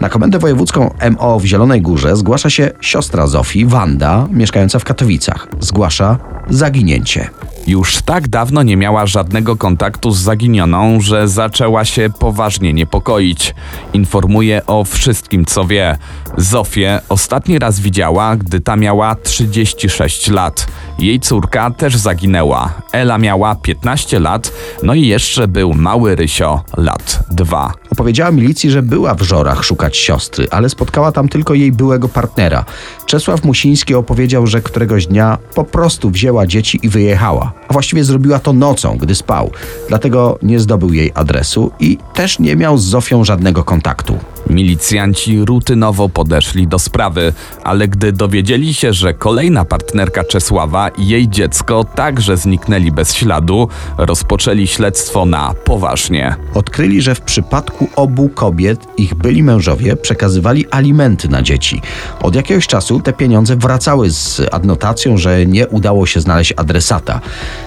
Na 0.01 0.09
komendę 0.09 0.39
wojewódzką 0.39 0.93
MO 1.19 1.39
w 1.39 1.45
Zielonej 1.45 1.81
Górze 1.81 2.15
zgłasza 2.15 2.49
się 2.49 2.71
siostra 2.81 3.27
Zofii, 3.27 3.65
Wanda, 3.65 4.27
mieszkająca 4.31 4.79
w 4.79 4.83
Katowicach. 4.83 5.47
Zgłasza 5.59 6.17
zaginięcie. 6.49 7.29
Już 7.67 8.01
tak 8.01 8.27
dawno 8.27 8.63
nie 8.63 8.77
miała 8.77 9.05
żadnego 9.05 9.55
kontaktu 9.55 10.11
z 10.11 10.19
zaginioną, 10.19 11.01
że 11.01 11.27
zaczęła 11.27 11.85
się 11.85 12.09
poważnie 12.19 12.73
niepokoić. 12.73 13.55
Informuje 13.93 14.65
o 14.65 14.83
wszystkim, 14.83 15.45
co 15.45 15.65
wie. 15.65 15.97
Zofię 16.37 16.99
ostatni 17.09 17.59
raz 17.59 17.79
widziała, 17.79 18.35
gdy 18.35 18.59
ta 18.59 18.75
miała 18.75 19.15
36 19.15 20.29
lat. 20.29 20.67
Jej 20.99 21.19
córka 21.19 21.71
też 21.71 21.97
zaginęła. 21.97 22.73
Ela 22.91 23.17
miała 23.17 23.55
15 23.55 24.19
lat, 24.19 24.51
no 24.83 24.93
i 24.93 25.07
jeszcze 25.07 25.47
był 25.47 25.73
mały 25.73 26.15
Rysio, 26.15 26.63
lat 26.77 27.23
2. 27.31 27.73
Opowiedziała 27.89 28.31
milicji, 28.31 28.71
że 28.71 28.81
była 28.81 29.15
w 29.15 29.21
Żorach 29.21 29.63
szukać 29.63 29.97
siostry, 29.97 30.47
ale 30.51 30.69
spotkała 30.69 31.11
tam 31.11 31.29
tylko 31.29 31.53
jej 31.53 31.71
byłego 31.71 32.09
partnera. 32.09 32.65
Czesław 33.05 33.43
Musiński 33.43 33.95
opowiedział, 33.95 34.47
że 34.47 34.61
któregoś 34.61 35.07
dnia 35.07 35.37
po 35.55 35.63
prostu 35.63 36.09
wzięła 36.09 36.47
dzieci 36.47 36.79
i 36.83 36.89
wyjechała. 36.89 37.52
A 37.67 37.73
właściwie 37.73 38.03
zrobiła 38.03 38.39
to 38.39 38.53
nocą, 38.53 38.97
gdy 38.97 39.15
spał. 39.15 39.51
Dlatego 39.89 40.39
nie 40.41 40.59
zdobył 40.59 40.93
jej 40.93 41.11
adresu 41.15 41.71
i 41.79 41.97
też 42.13 42.39
nie 42.39 42.55
miał 42.55 42.77
z 42.77 42.83
Zofią 42.83 43.23
żadnego 43.23 43.63
kontaktu. 43.63 44.17
Milicjanci 44.49 45.45
rutynowo 45.45 46.09
podeszli 46.09 46.67
do 46.67 46.79
sprawy, 46.79 47.33
ale 47.63 47.87
gdy 47.87 48.11
dowiedzieli 48.11 48.73
się, 48.73 48.93
że 48.93 49.13
kolejna 49.13 49.65
partnerka 49.65 50.23
Czesława 50.23 50.89
i 50.89 51.07
jej 51.07 51.29
dziecko 51.29 51.83
także 51.83 52.37
zniknęli 52.37 52.91
bez 52.91 53.13
śladu, 53.13 53.67
rozpoczęli 53.97 54.67
śledztwo 54.67 55.25
na 55.25 55.53
poważnie. 55.53 56.35
Odkryli, 56.53 57.01
że 57.01 57.15
w 57.15 57.21
przypadku 57.21 57.87
obu 57.95 58.29
kobiet 58.29 58.87
ich 58.97 59.15
byli 59.15 59.43
mężowie 59.43 59.95
przekazywali 59.95 60.65
alimenty 60.71 61.29
na 61.29 61.41
dzieci. 61.41 61.81
Od 62.21 62.35
jakiegoś 62.35 62.67
czasu 62.67 62.99
te 62.99 63.13
pieniądze 63.13 63.55
wracały 63.55 64.11
z 64.11 64.41
adnotacją, 64.51 65.17
że 65.17 65.45
nie 65.45 65.67
udało 65.67 66.05
się 66.05 66.21
znaleźć 66.21 66.53
adresata. 66.57 67.21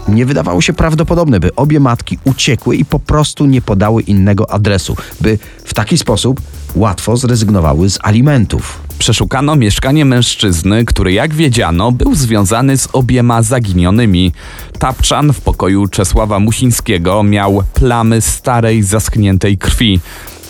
Nie 0.08 0.26
wydawało 0.26 0.60
się 0.60 0.72
prawdopodobne, 0.72 1.40
by 1.40 1.54
obie 1.54 1.80
matki 1.80 2.18
uciekły 2.24 2.76
i 2.76 2.84
po 2.84 2.98
prostu 2.98 3.46
nie 3.46 3.62
podały 3.62 4.02
innego 4.02 4.50
adresu, 4.50 4.96
by 5.20 5.38
w 5.66 5.74
taki 5.74 5.98
sposób 5.98 6.40
łatwo 6.74 7.16
zrezygnowały 7.16 7.90
z 7.90 7.98
alimentów. 8.02 8.80
Przeszukano 8.98 9.56
mieszkanie 9.56 10.04
mężczyzny, 10.04 10.84
który 10.84 11.12
jak 11.12 11.34
wiedziano 11.34 11.92
był 11.92 12.14
związany 12.14 12.78
z 12.78 12.88
obiema 12.92 13.42
zaginionymi. 13.42 14.32
Tapczan 14.78 15.32
w 15.32 15.40
pokoju 15.40 15.86
Czesława 15.86 16.38
Musińskiego 16.38 17.22
miał 17.22 17.62
plamy 17.74 18.20
starej, 18.20 18.82
zaschniętej 18.82 19.58
krwi. 19.58 20.00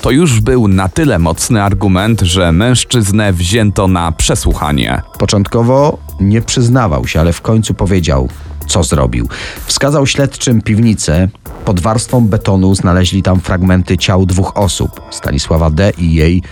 To 0.02 0.10
już 0.10 0.40
był 0.40 0.68
na 0.68 0.88
tyle 0.88 1.18
mocny 1.18 1.62
argument, 1.62 2.20
że 2.20 2.52
mężczyznę 2.52 3.32
wzięto 3.32 3.88
na 3.88 4.12
przesłuchanie. 4.12 5.02
Początkowo 5.18 5.98
nie 6.20 6.42
przyznawał 6.42 7.06
się, 7.06 7.20
ale 7.20 7.32
w 7.32 7.40
końcu 7.40 7.74
powiedział, 7.74 8.28
co 8.66 8.82
zrobił. 8.82 9.28
Wskazał 9.66 10.06
śledczym 10.06 10.62
piwnicę. 10.62 11.28
Pod 11.64 11.80
warstwą 11.80 12.26
betonu 12.26 12.74
znaleźli 12.74 13.22
tam 13.22 13.40
fragmenty 13.40 13.98
ciał 13.98 14.26
dwóch 14.26 14.56
osób: 14.56 15.00
Stanisława 15.10 15.70
D. 15.70 15.92
i 15.98 16.14
jej 16.14 16.42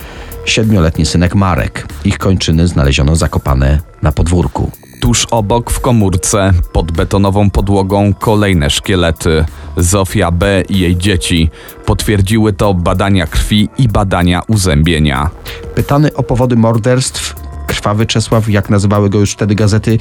siedmioletni 0.45 1.05
synek 1.05 1.35
Marek. 1.35 1.87
Ich 2.05 2.17
kończyny 2.17 2.67
znaleziono 2.67 3.15
zakopane 3.15 3.79
na 4.01 4.11
podwórku. 4.11 4.71
Tuż 5.01 5.25
obok 5.31 5.71
w 5.71 5.79
komórce, 5.79 6.51
pod 6.71 6.91
betonową 6.91 7.49
podłogą, 7.49 8.13
kolejne 8.13 8.69
szkielety. 8.69 9.45
Zofia 9.77 10.31
B. 10.31 10.63
i 10.69 10.79
jej 10.79 10.97
dzieci. 10.97 11.49
Potwierdziły 11.85 12.53
to 12.53 12.73
badania 12.73 13.27
krwi 13.27 13.69
i 13.77 13.87
badania 13.87 14.41
uzębienia. 14.47 15.29
Pytany 15.75 16.13
o 16.13 16.23
powody 16.23 16.55
morderstw, 16.55 17.35
krwawy 17.65 18.05
Czesław, 18.05 18.49
jak 18.49 18.69
nazywały 18.69 19.09
go 19.09 19.19
już 19.19 19.31
wtedy 19.31 19.55
gazety, 19.55 19.97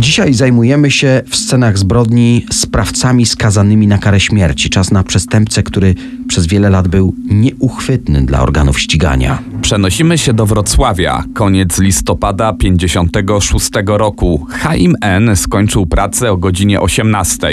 Dzisiaj 0.00 0.34
zajmujemy 0.34 0.90
się 0.90 1.22
w 1.28 1.36
scenach 1.36 1.78
zbrodni 1.78 2.46
sprawcami 2.52 3.26
skazanymi 3.26 3.86
na 3.86 3.98
karę 3.98 4.20
śmierci. 4.20 4.70
Czas 4.70 4.90
na 4.90 5.04
przestępcę, 5.04 5.62
który 5.62 5.94
przez 6.28 6.46
wiele 6.46 6.70
lat 6.70 6.88
był 6.88 7.14
nieuchwytny 7.30 8.22
dla 8.22 8.42
organów 8.42 8.80
ścigania. 8.80 9.38
Przenosimy 9.62 10.18
się 10.18 10.32
do 10.32 10.46
Wrocławia. 10.46 11.24
Koniec 11.34 11.78
listopada 11.78 12.52
56 12.52 13.70
roku. 13.86 14.46
Chaim 14.50 14.96
N. 15.00 15.36
skończył 15.36 15.86
pracę 15.86 16.32
o 16.32 16.36
godzinie 16.36 16.80
18. 16.80 17.48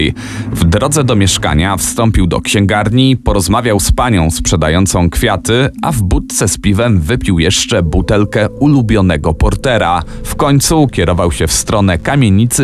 W 0.52 0.64
drodze 0.64 1.04
do 1.04 1.16
mieszkania 1.16 1.78
wstąpił 1.78 2.28
do 2.28 2.42
księgarni, 2.42 3.18
porozmawiał 3.18 3.80
z 3.80 3.92
panią 3.92 4.32
sprzedającą 4.32 5.10
kwiaty, 5.10 5.70
a 5.82 5.92
w 5.92 6.02
budce 6.02 6.48
z 6.48 6.58
piwem 6.58 7.00
wypił 7.00 7.40
jeszcze 7.40 7.84
butelkę 7.84 8.50
ulubionego 8.50 9.34
portera. 9.34 10.04
W 10.24 10.36
końcu 10.36 10.88
kierował 10.88 11.32
się 11.32 11.48
w 11.48 11.54
stronę 11.54 11.98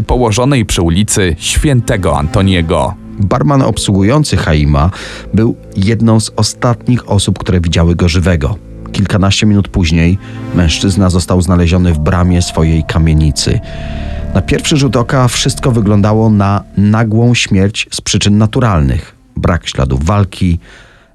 położonej 0.07 0.65
przy 0.65 0.81
ulicy 0.81 1.35
Świętego 1.39 2.17
Antoniego. 2.17 2.93
Barman 3.19 3.61
obsługujący 3.61 4.37
Haima 4.37 4.89
był 5.33 5.55
jedną 5.77 6.19
z 6.19 6.31
ostatnich 6.35 7.09
osób, 7.09 7.39
które 7.39 7.61
widziały 7.61 7.95
go 7.95 8.09
żywego. 8.09 8.55
Kilkanaście 8.91 9.45
minut 9.45 9.67
później 9.67 10.17
mężczyzna 10.55 11.09
został 11.09 11.41
znaleziony 11.41 11.93
w 11.93 11.99
bramie 11.99 12.41
swojej 12.41 12.83
kamienicy. 12.83 13.59
Na 14.33 14.41
pierwszy 14.41 14.77
rzut 14.77 14.95
oka 14.95 15.27
wszystko 15.27 15.71
wyglądało 15.71 16.29
na 16.29 16.63
nagłą 16.77 17.33
śmierć 17.33 17.87
z 17.91 18.01
przyczyn 18.01 18.37
naturalnych. 18.37 19.15
Brak 19.35 19.67
śladów 19.67 20.05
walki, 20.05 20.59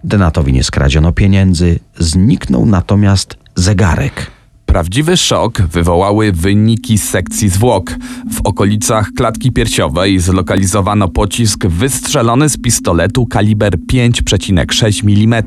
Denatowi 0.04 0.52
nie 0.52 0.64
skradziono 0.64 1.12
pieniędzy, 1.12 1.78
zniknął 1.98 2.66
natomiast 2.66 3.36
zegarek. 3.54 4.37
Prawdziwy 4.68 5.16
szok 5.16 5.62
wywołały 5.62 6.32
wyniki 6.32 6.98
sekcji 6.98 7.48
zwłok. 7.48 7.96
W 8.32 8.40
okolicach 8.44 9.10
klatki 9.16 9.52
piersiowej 9.52 10.18
zlokalizowano 10.18 11.08
pocisk 11.08 11.66
wystrzelony 11.66 12.48
z 12.48 12.56
pistoletu 12.56 13.26
kaliber 13.26 13.78
5,6 13.92 15.24
mm. 15.24 15.42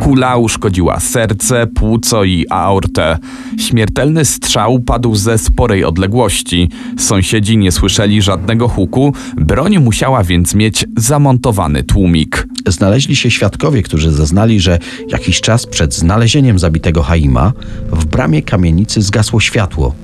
Kula 0.00 0.36
uszkodziła 0.36 1.00
serce, 1.00 1.66
płuco 1.66 2.24
i 2.24 2.46
aortę. 2.50 3.18
Śmiertelny 3.58 4.24
strzał 4.24 4.80
padł 4.80 5.14
ze 5.14 5.38
sporej 5.38 5.84
odległości. 5.84 6.68
Sąsiedzi 6.98 7.58
nie 7.58 7.72
słyszeli 7.72 8.22
żadnego 8.22 8.68
huku, 8.68 9.14
broń 9.36 9.78
musiała 9.78 10.24
więc 10.24 10.54
mieć 10.54 10.84
zamontowany 10.96 11.82
tłumik. 11.82 12.48
Znaleźli 12.66 13.16
się 13.16 13.30
świadkowie, 13.30 13.82
którzy 13.82 14.12
zeznali, 14.12 14.60
że 14.60 14.78
jakiś 15.08 15.40
czas 15.40 15.66
przed 15.66 15.94
znalezieniem 15.94 16.58
zabitego 16.58 17.02
Haima 17.02 17.52
w 17.92 18.04
bramie 18.04 18.35
kamienicy 18.42 19.02
zgasło 19.02 19.40
światło. 19.40 19.94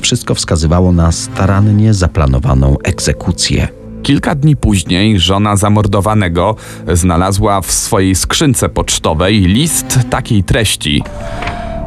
Wszystko 0.00 0.34
wskazywało 0.34 0.92
na 0.92 1.12
starannie 1.12 1.94
zaplanowaną 1.94 2.76
egzekucję. 2.84 3.68
Kilka 4.02 4.34
dni 4.34 4.56
później 4.56 5.20
żona 5.20 5.56
zamordowanego 5.56 6.56
znalazła 6.92 7.60
w 7.60 7.72
swojej 7.72 8.14
skrzynce 8.14 8.68
pocztowej 8.68 9.40
list 9.40 9.98
takiej 10.10 10.44
treści. 10.44 11.02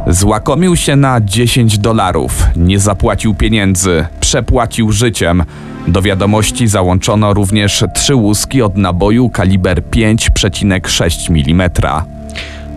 Złakomił 0.07 0.75
się 0.75 0.95
na 0.95 1.21
10 1.21 1.77
dolarów, 1.77 2.43
nie 2.55 2.79
zapłacił 2.79 3.33
pieniędzy, 3.33 4.05
przepłacił 4.19 4.91
życiem. 4.91 5.43
Do 5.87 6.01
wiadomości 6.01 6.67
załączono 6.67 7.33
również 7.33 7.83
trzy 7.95 8.15
łuski 8.15 8.61
od 8.61 8.77
naboju 8.77 9.29
kaliber 9.29 9.81
5,6 9.81 11.51
mm. 11.51 11.69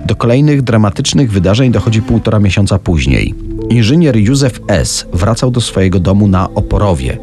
Do 0.06 0.16
kolejnych 0.16 0.62
dramatycznych 0.62 1.32
wydarzeń 1.32 1.72
dochodzi 1.72 2.02
półtora 2.02 2.38
miesiąca 2.38 2.78
później. 2.78 3.34
Inżynier 3.68 4.16
Józef 4.16 4.60
S. 4.68 5.06
wracał 5.12 5.50
do 5.50 5.60
swojego 5.60 6.00
domu 6.00 6.28
na 6.28 6.54
Oporowie. 6.54 7.18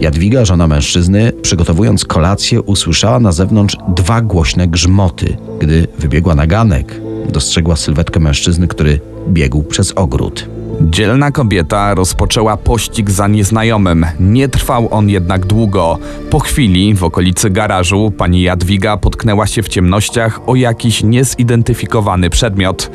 Jadwiga, 0.00 0.44
żona 0.44 0.66
mężczyzny, 0.66 1.32
przygotowując 1.42 2.04
kolację, 2.04 2.62
usłyszała 2.62 3.20
na 3.20 3.32
zewnątrz 3.32 3.76
dwa 3.88 4.20
głośne 4.20 4.68
grzmoty. 4.68 5.36
Gdy 5.60 5.86
wybiegła 5.98 6.34
na 6.34 6.46
ganek, 6.46 7.00
dostrzegła 7.32 7.76
sylwetkę 7.76 8.20
mężczyzny, 8.20 8.68
który 8.68 9.00
biegł 9.28 9.62
przez 9.62 9.92
ogród. 9.92 10.48
Dzielna 10.90 11.30
kobieta 11.30 11.94
rozpoczęła 11.94 12.56
pościg 12.56 13.10
za 13.10 13.28
nieznajomym. 13.28 14.06
Nie 14.20 14.48
trwał 14.48 14.88
on 14.90 15.08
jednak 15.08 15.46
długo. 15.46 15.98
Po 16.30 16.38
chwili 16.38 16.94
w 16.94 17.04
okolicy 17.04 17.50
garażu 17.50 18.12
pani 18.18 18.42
Jadwiga 18.42 18.96
potknęła 18.96 19.46
się 19.46 19.62
w 19.62 19.68
ciemnościach 19.68 20.40
o 20.46 20.54
jakiś 20.54 21.02
niezidentyfikowany 21.02 22.30
przedmiot. 22.30 22.90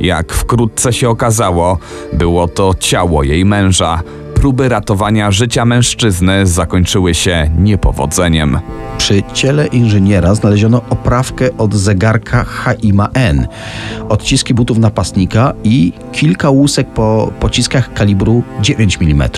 Jak 0.00 0.32
wkrótce 0.32 0.92
się 0.92 1.08
okazało, 1.08 1.78
było 2.12 2.48
to 2.48 2.74
ciało 2.80 3.22
jej 3.22 3.44
męża. 3.44 4.02
Próby 4.42 4.68
ratowania 4.68 5.30
życia 5.30 5.64
mężczyzny 5.64 6.46
zakończyły 6.46 7.14
się 7.14 7.50
niepowodzeniem. 7.58 8.58
Przy 8.98 9.22
ciele 9.34 9.66
inżyniera 9.66 10.34
znaleziono 10.34 10.82
oprawkę 10.90 11.56
od 11.58 11.74
zegarka 11.74 12.44
Haima 12.44 13.08
N, 13.14 13.46
odciski 14.08 14.54
butów 14.54 14.78
napastnika 14.78 15.52
i 15.64 15.92
kilka 16.12 16.50
łusek 16.50 16.88
po 16.88 17.32
pociskach 17.40 17.94
kalibru 17.94 18.42
9 18.60 18.98
mm. 19.00 19.28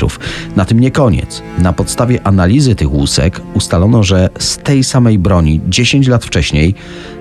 Na 0.56 0.64
tym 0.64 0.80
nie 0.80 0.90
koniec. 0.90 1.42
Na 1.58 1.72
podstawie 1.72 2.26
analizy 2.26 2.74
tych 2.74 2.92
łusek 2.92 3.40
ustalono, 3.54 4.02
że 4.02 4.28
z 4.38 4.58
tej 4.58 4.84
samej 4.84 5.18
broni 5.18 5.60
10 5.68 6.08
lat 6.08 6.24
wcześniej 6.24 6.74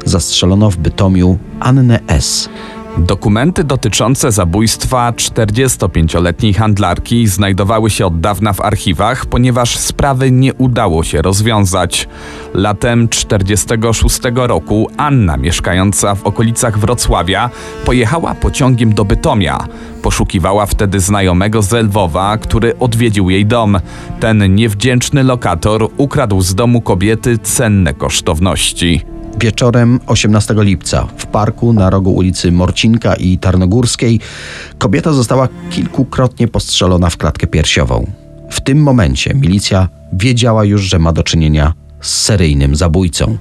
zastrzelono 0.05 0.71
w 0.71 0.77
Bytomiu 0.77 1.37
Annę 1.59 1.99
S. 2.07 2.49
Dokumenty 2.97 3.63
dotyczące 3.63 4.31
zabójstwa 4.31 5.11
45-letniej 5.11 6.53
handlarki 6.53 7.27
znajdowały 7.27 7.89
się 7.89 8.05
od 8.05 8.19
dawna 8.19 8.53
w 8.53 8.61
archiwach, 8.61 9.25
ponieważ 9.25 9.77
sprawy 9.77 10.31
nie 10.31 10.53
udało 10.53 11.03
się 11.03 11.21
rozwiązać. 11.21 12.07
Latem 12.53 13.09
46 13.09 14.19
roku 14.35 14.87
Anna, 14.97 15.37
mieszkająca 15.37 16.15
w 16.15 16.23
okolicach 16.23 16.79
Wrocławia, 16.79 17.49
pojechała 17.85 18.35
pociągiem 18.35 18.93
do 18.93 19.05
Bytomia. 19.05 19.67
Poszukiwała 20.01 20.65
wtedy 20.65 20.99
znajomego 20.99 21.61
z 21.61 21.73
Lwowa, 21.73 22.37
który 22.37 22.79
odwiedził 22.79 23.29
jej 23.29 23.45
dom. 23.45 23.79
Ten 24.19 24.55
niewdzięczny 24.55 25.23
lokator 25.23 25.89
ukradł 25.97 26.41
z 26.41 26.55
domu 26.55 26.81
kobiety 26.81 27.37
cenne 27.37 27.93
kosztowności. 27.93 29.13
Wieczorem 29.39 29.99
18 30.07 30.55
lipca 30.57 31.07
w 31.17 31.25
parku 31.25 31.73
na 31.73 31.89
rogu 31.89 32.11
ulicy 32.11 32.51
Morcinka 32.51 33.15
i 33.15 33.37
Tarnogórskiej 33.37 34.19
kobieta 34.77 35.13
została 35.13 35.47
kilkukrotnie 35.69 36.47
postrzelona 36.47 37.09
w 37.09 37.17
klatkę 37.17 37.47
piersiową. 37.47 38.11
W 38.49 38.61
tym 38.61 38.83
momencie 38.83 39.33
milicja 39.33 39.89
wiedziała 40.13 40.65
już, 40.65 40.81
że 40.81 40.99
ma 40.99 41.13
do 41.13 41.23
czynienia 41.23 41.73
z 42.01 42.21
seryjnym 42.21 42.75
zabójcą. 42.75 43.37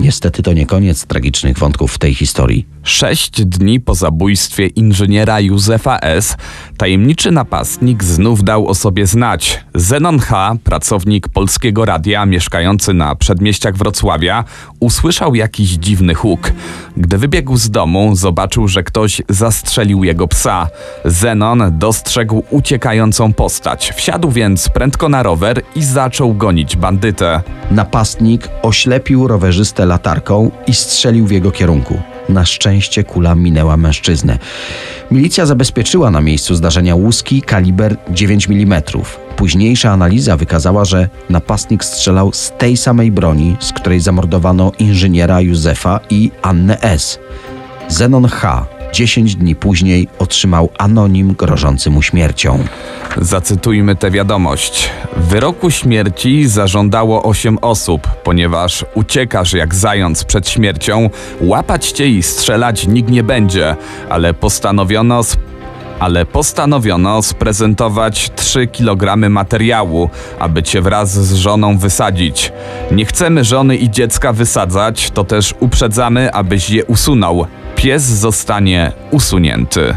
Niestety 0.00 0.42
to 0.42 0.52
nie 0.52 0.66
koniec 0.66 1.06
tragicznych 1.06 1.58
wątków 1.58 1.92
w 1.92 1.98
tej 1.98 2.14
historii. 2.14 2.66
Sześć 2.82 3.44
dni 3.44 3.80
po 3.80 3.94
zabójstwie 3.94 4.66
inżyniera 4.66 5.40
Józefa 5.40 5.98
S., 5.98 6.36
tajemniczy 6.76 7.30
napastnik 7.30 8.04
znów 8.04 8.44
dał 8.44 8.68
o 8.68 8.74
sobie 8.74 9.06
znać. 9.06 9.64
Zenon 9.74 10.18
H., 10.18 10.56
pracownik 10.64 11.28
polskiego 11.28 11.84
radia 11.84 12.26
mieszkający 12.26 12.94
na 12.94 13.14
przedmieściach 13.14 13.76
Wrocławia, 13.76 14.44
usłyszał 14.80 15.34
jakiś 15.34 15.70
dziwny 15.70 16.14
huk. 16.14 16.52
Gdy 16.96 17.18
wybiegł 17.18 17.56
z 17.56 17.70
domu, 17.70 18.16
zobaczył, 18.16 18.68
że 18.68 18.82
ktoś 18.82 19.22
zastrzelił 19.28 20.04
jego 20.04 20.28
psa. 20.28 20.68
Zenon 21.04 21.78
dostrzegł 21.78 22.42
uciekającą 22.50 23.32
postać. 23.32 23.92
Wsiadł 23.96 24.30
więc 24.30 24.68
prędko 24.68 25.08
na 25.08 25.22
rower 25.22 25.62
i 25.76 25.82
zaczął 25.84 26.34
gonić 26.34 26.76
bandytę. 26.76 27.42
Napastnik 27.70 28.48
oślepił 28.62 29.28
rowerzystę 29.28 29.86
latarką 29.86 30.50
i 30.66 30.74
strzelił 30.74 31.26
w 31.26 31.30
jego 31.30 31.50
kierunku. 31.50 32.00
Na 32.28 32.44
szczęście 32.44 32.69
kula 33.06 33.34
minęła 33.34 33.76
mężczyznę. 33.76 34.38
Milicja 35.10 35.46
zabezpieczyła 35.46 36.10
na 36.10 36.20
miejscu 36.20 36.54
zdarzenia 36.54 36.94
łuski 36.94 37.42
kaliber 37.42 37.96
9 38.10 38.48
mm. 38.48 38.82
Późniejsza 39.36 39.90
analiza 39.90 40.36
wykazała, 40.36 40.84
że 40.84 41.08
napastnik 41.30 41.84
strzelał 41.84 42.32
z 42.32 42.52
tej 42.58 42.76
samej 42.76 43.10
broni, 43.10 43.56
z 43.60 43.72
której 43.72 44.00
zamordowano 44.00 44.72
inżyniera 44.78 45.40
Józefa 45.40 46.00
i 46.10 46.30
Annę 46.42 46.80
S. 46.80 47.18
Zenon 47.88 48.28
H. 48.28 48.66
10 48.92 49.36
dni 49.36 49.56
później 49.56 50.08
otrzymał 50.18 50.68
anonim 50.78 51.34
grożący 51.34 51.90
mu 51.90 52.02
śmiercią. 52.02 52.64
Zacytujmy 53.16 53.96
tę 53.96 54.10
wiadomość. 54.10 54.90
Wyroku 55.16 55.70
śmierci 55.70 56.48
zażądało 56.48 57.22
osiem 57.22 57.58
osób, 57.60 58.08
ponieważ 58.24 58.84
uciekasz 58.94 59.52
jak 59.52 59.74
zając 59.74 60.24
przed 60.24 60.48
śmiercią, 60.48 61.10
łapać 61.40 61.90
cię 61.90 62.08
i 62.08 62.22
strzelać 62.22 62.86
nikt 62.86 63.10
nie 63.10 63.22
będzie, 63.22 63.76
ale 64.08 64.34
postanowiono 64.34 65.22
ale 66.00 66.26
postanowiono 66.26 67.22
sprezentować 67.22 68.30
3 68.36 68.66
kg 68.66 69.30
materiału, 69.30 70.10
aby 70.38 70.62
cię 70.62 70.82
wraz 70.82 71.12
z 71.12 71.34
żoną 71.34 71.78
wysadzić. 71.78 72.52
Nie 72.90 73.04
chcemy 73.04 73.44
żony 73.44 73.76
i 73.76 73.90
dziecka 73.90 74.32
wysadzać, 74.32 75.10
to 75.10 75.24
też 75.24 75.54
uprzedzamy, 75.60 76.32
abyś 76.32 76.70
je 76.70 76.84
usunął. 76.84 77.46
Pies 77.76 78.02
zostanie 78.02 78.92
usunięty. 79.10 79.96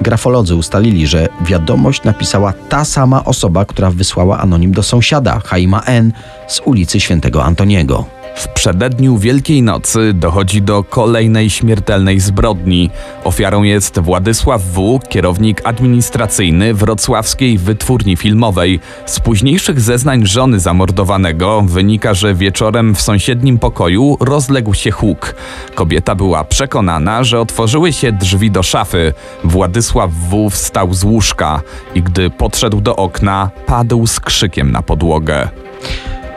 Grafolodzy 0.00 0.54
ustalili, 0.54 1.06
że 1.06 1.28
wiadomość 1.40 2.02
napisała 2.02 2.52
ta 2.68 2.84
sama 2.84 3.24
osoba, 3.24 3.64
która 3.64 3.90
wysłała 3.90 4.38
anonim 4.38 4.72
do 4.72 4.82
sąsiada, 4.82 5.40
Haima 5.44 5.82
N. 5.86 6.12
z 6.48 6.60
ulicy 6.64 7.00
Świętego 7.00 7.44
Antoniego. 7.44 8.13
W 8.34 8.48
przededniu 8.48 9.18
Wielkiej 9.18 9.62
Nocy 9.62 10.12
dochodzi 10.14 10.62
do 10.62 10.84
kolejnej 10.84 11.50
śmiertelnej 11.50 12.20
zbrodni. 12.20 12.90
Ofiarą 13.24 13.62
jest 13.62 14.00
Władysław 14.00 14.62
W., 14.62 15.00
kierownik 15.08 15.60
administracyjny 15.64 16.74
wrocławskiej 16.74 17.58
wytwórni 17.58 18.16
filmowej. 18.16 18.80
Z 19.06 19.20
późniejszych 19.20 19.80
zeznań 19.80 20.26
żony 20.26 20.60
zamordowanego 20.60 21.62
wynika, 21.62 22.14
że 22.14 22.34
wieczorem 22.34 22.94
w 22.94 23.00
sąsiednim 23.00 23.58
pokoju 23.58 24.16
rozległ 24.20 24.74
się 24.74 24.90
huk. 24.90 25.34
Kobieta 25.74 26.14
była 26.14 26.44
przekonana, 26.44 27.24
że 27.24 27.40
otworzyły 27.40 27.92
się 27.92 28.12
drzwi 28.12 28.50
do 28.50 28.62
szafy. 28.62 29.12
Władysław 29.44 30.10
W. 30.10 30.50
wstał 30.50 30.94
z 30.94 31.04
łóżka 31.04 31.62
i 31.94 32.02
gdy 32.02 32.30
podszedł 32.30 32.80
do 32.80 32.96
okna, 32.96 33.50
padł 33.66 34.06
z 34.06 34.20
krzykiem 34.20 34.72
na 34.72 34.82
podłogę. 34.82 35.48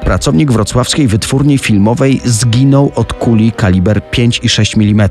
Pracownik 0.08 0.52
wrocławskiej 0.52 1.08
wytwórni 1.08 1.58
filmowej 1.58 2.22
zginął 2.26 2.91
od 2.96 3.13
kuli 3.13 3.52
kaliber 3.52 4.02
5,6 4.12 4.82
mm. 4.82 5.10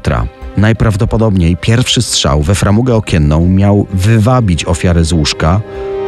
Najprawdopodobniej 0.56 1.56
pierwszy 1.56 2.02
strzał 2.02 2.42
we 2.42 2.54
framugę 2.54 2.94
okienną 2.94 3.48
miał 3.48 3.87
wywabić 3.94 4.64
ofiarę 4.64 5.04
z 5.04 5.12
łóżka, 5.12 5.61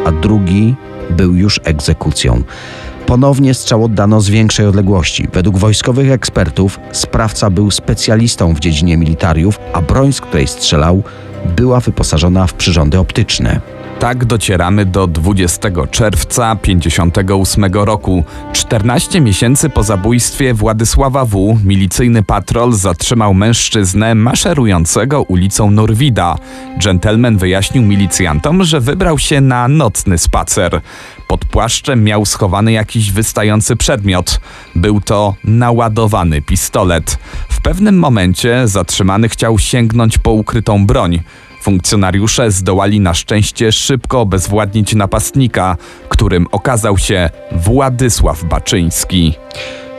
a 0.05 0.13
drugi 0.13 0.75
był 1.11 1.35
już 1.35 1.61
egzekucją. 1.65 2.43
Ponownie 3.07 3.55
strzał 3.55 3.85
oddano 3.85 4.21
z 4.21 4.29
większej 4.29 4.67
odległości. 4.67 5.29
Według 5.33 5.59
wojskowych 5.59 6.11
ekspertów 6.11 6.81
sprawca 6.93 7.51
był 7.51 7.71
specjalistą 7.71 8.55
w 8.55 8.61
dziedzinie 8.61 8.97
militariów, 8.97 9.61
a 9.73 9.81
broń, 9.81 10.13
z 10.13 10.21
której 10.21 10.47
strzelał, 10.47 11.03
była 11.57 11.81
wyposażona 11.81 12.47
w 12.47 12.55
przyrządy 12.55 12.99
optyczne. 12.99 13.61
Tak 14.01 14.25
docieramy 14.25 14.87
do 14.87 15.07
20 15.07 15.69
czerwca 15.91 16.57
58 16.57 17.65
roku. 17.73 18.25
14 18.53 19.21
miesięcy 19.21 19.71
po 19.71 19.83
zabójstwie 19.83 20.55
Władysława 20.55 21.25
W. 21.25 21.59
milicyjny 21.65 22.23
patrol 22.23 22.73
zatrzymał 22.73 23.35
mężczyznę 23.35 24.15
maszerującego 24.15 25.23
ulicą 25.23 25.71
Norwida. 25.71 26.37
Dżentelmen 26.79 27.39
wyjaśnił 27.39 27.83
milicjantom, 27.83 28.65
że 28.65 28.81
wybrał 28.81 29.19
się 29.19 29.41
na 29.41 29.69
nocny 29.69 30.19
spacer. 30.19 30.81
Pod 31.29 31.45
płaszczem 31.45 32.05
miał 32.05 32.27
schowany 32.27 32.73
jakiś 32.73 33.13
wystający 33.13 33.77
przedmiot. 33.77 34.41
Był 34.75 35.01
to 35.01 35.35
naładowany 35.45 36.43
pistolet. 36.43 37.19
W 37.49 37.61
pewnym 37.61 37.99
momencie 37.99 38.69
zatrzymany 38.69 39.29
chciał 39.29 39.59
sięgnąć 39.59 40.19
po 40.19 40.33
ukrytą 40.33 40.87
broń. 40.87 41.21
Funkcjonariusze 41.61 42.51
zdołali 42.51 43.01
na 43.01 43.15
szczęście 43.15 43.73
szybko 43.73 44.21
obezwładnić 44.21 44.95
napastnika, 44.95 45.77
którym 46.09 46.47
okazał 46.53 46.99
się 46.99 47.31
Władysław 47.53 48.45
Baczyński. 48.45 49.35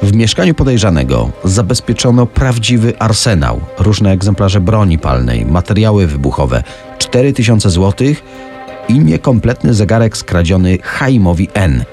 W 0.04 0.13
mieszkaniu 0.13 0.54
podejrzanego 0.54 1.32
zabezpieczono 1.43 2.26
prawdziwy 2.26 3.00
arsenał, 3.00 3.62
różne 3.80 4.12
egzemplarze 4.12 4.62
broni 4.62 5.00
palnej, 5.00 5.45
materiały 5.45 6.08
wybuchowe, 6.08 6.63
4000 6.98 7.69
zł 7.69 8.08
i 8.89 9.00
niekompletny 9.00 9.74
zegarek 9.74 10.17
skradziony 10.17 10.78
Chaimowi 10.78 11.48
N. 11.54 11.84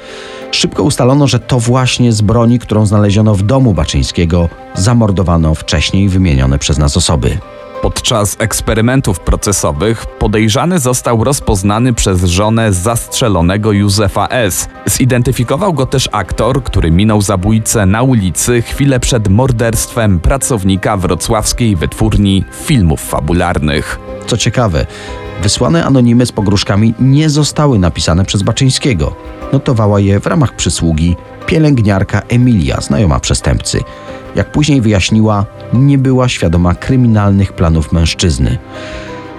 Szybko 0.51 0.83
ustalono, 0.83 1.27
że 1.27 1.41
to 1.41 1.61
właśnie 1.61 2.13
z 2.13 2.21
broni, 2.21 2.59
którą 2.59 2.87
znaleziono 2.87 3.35
w 3.35 3.43
domu 3.43 3.75
Baczyńskiego, 3.75 4.49
zamordowano 4.75 5.55
wcześniej 5.55 6.09
wymienione 6.09 6.59
przez 6.59 6.79
nas 6.79 6.97
osoby. 6.97 7.39
Podczas 7.83 8.37
eksperymentów 8.39 9.21
procesowych 9.21 10.07
podejrzany 10.07 10.79
został 10.79 11.25
rozpoznany 11.25 11.93
przez 11.93 12.25
żonę 12.25 12.73
zastrzelonego 12.73 13.73
Józefa 13.73 14.29
S. 14.29 14.69
Zidentyfikował 14.87 15.73
go 15.73 15.87
też 15.87 16.09
aktor, 16.13 16.63
który 16.63 16.91
minął 16.91 17.23
zabójcę 17.23 17.87
na 17.87 18.03
ulicy 18.03 18.63
chwilę 18.63 19.01
przed 19.01 19.29
morderstwem 19.29 20.21
pracownika 20.21 20.97
wrocławskiej 20.97 21.77
wytwórni 21.77 22.45
filmów 22.65 23.01
fabularnych. 23.01 23.99
Co 24.27 24.37
ciekawe, 24.37 24.87
wysłane 25.43 25.85
anonimy 25.85 26.27
z 26.27 26.33
pogróżkami 26.33 26.95
nie 27.01 27.31
zostały 27.31 27.79
napisane 27.79 28.25
przez 28.25 28.43
Baczyńskiego. 28.43 29.15
Notowała 29.53 30.01
je 30.01 30.21
w 30.21 30.27
ramach 30.27 30.57
przysługi 30.57 31.17
pielęgniarka 31.47 32.23
Emilia, 32.29 32.81
znajoma 32.81 33.21
przestępcy. 33.21 33.81
Jak 34.37 34.53
później 34.53 34.81
wyjaśniła, 34.81 35.47
nie 35.73 35.99
była 35.99 36.29
świadoma 36.29 36.75
kryminalnych 36.75 37.53
planów 37.53 37.93
mężczyzny. 37.93 38.59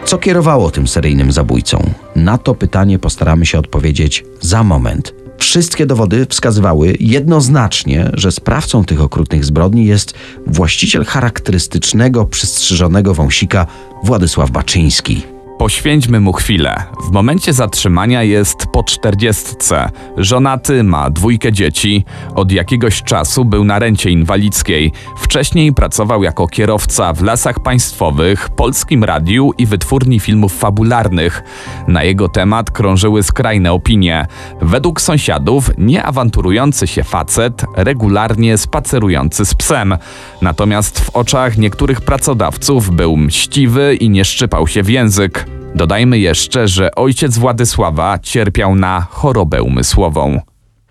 Co 0.05 0.17
kierowało 0.17 0.71
tym 0.71 0.87
seryjnym 0.87 1.31
zabójcą? 1.31 1.89
Na 2.15 2.37
to 2.37 2.55
pytanie 2.55 2.99
postaramy 2.99 3.45
się 3.45 3.59
odpowiedzieć 3.59 4.25
za 4.41 4.63
moment. 4.63 5.13
Wszystkie 5.37 5.85
dowody 5.85 6.25
wskazywały 6.29 6.95
jednoznacznie, 6.99 8.09
że 8.13 8.31
sprawcą 8.31 8.85
tych 8.85 9.01
okrutnych 9.01 9.45
zbrodni 9.45 9.85
jest 9.85 10.13
właściciel 10.47 11.05
charakterystycznego, 11.05 12.25
przystrzyżonego 12.25 13.13
wąsika 13.13 13.67
Władysław 14.03 14.51
Baczyński. 14.51 15.36
Poświęćmy 15.57 16.19
mu 16.19 16.33
chwilę. 16.33 16.83
W 17.07 17.11
momencie 17.11 17.53
zatrzymania 17.53 18.23
jest 18.23 18.65
po 18.73 18.83
czterdziestce. 18.83 19.89
Żonaty, 20.17 20.83
ma 20.83 21.09
dwójkę 21.09 21.51
dzieci. 21.51 22.05
Od 22.35 22.51
jakiegoś 22.51 23.03
czasu 23.03 23.45
był 23.45 23.63
na 23.63 23.79
rencie 23.79 24.11
inwalidzkiej. 24.11 24.91
Wcześniej 25.17 25.73
pracował 25.73 26.23
jako 26.23 26.47
kierowca 26.47 27.13
w 27.13 27.21
lasach 27.21 27.59
państwowych, 27.59 28.49
polskim 28.49 29.03
radiu 29.03 29.51
i 29.57 29.65
wytwórni 29.65 30.19
filmów 30.19 30.57
fabularnych. 30.57 31.43
Na 31.87 32.03
jego 32.03 32.29
temat 32.29 32.71
krążyły 32.71 33.23
skrajne 33.23 33.73
opinie. 33.73 34.27
Według 34.61 35.01
sąsiadów 35.01 35.71
nieawanturujący 35.77 36.87
się 36.87 37.03
facet, 37.03 37.65
regularnie 37.75 38.57
spacerujący 38.57 39.45
z 39.45 39.53
psem. 39.53 39.97
Natomiast 40.41 40.99
w 40.99 41.09
oczach 41.15 41.57
niektórych 41.57 42.01
pracodawców 42.01 42.91
był 42.91 43.17
mściwy 43.17 43.95
i 43.95 44.09
nie 44.09 44.25
szczypał 44.25 44.67
się 44.67 44.83
w 44.83 44.89
język. 44.89 45.46
Dodajmy 45.75 46.19
jeszcze, 46.19 46.67
że 46.67 46.95
ojciec 46.95 47.37
Władysława 47.37 48.19
cierpiał 48.19 48.75
na 48.75 49.01
chorobę 49.01 49.63
umysłową. 49.63 50.39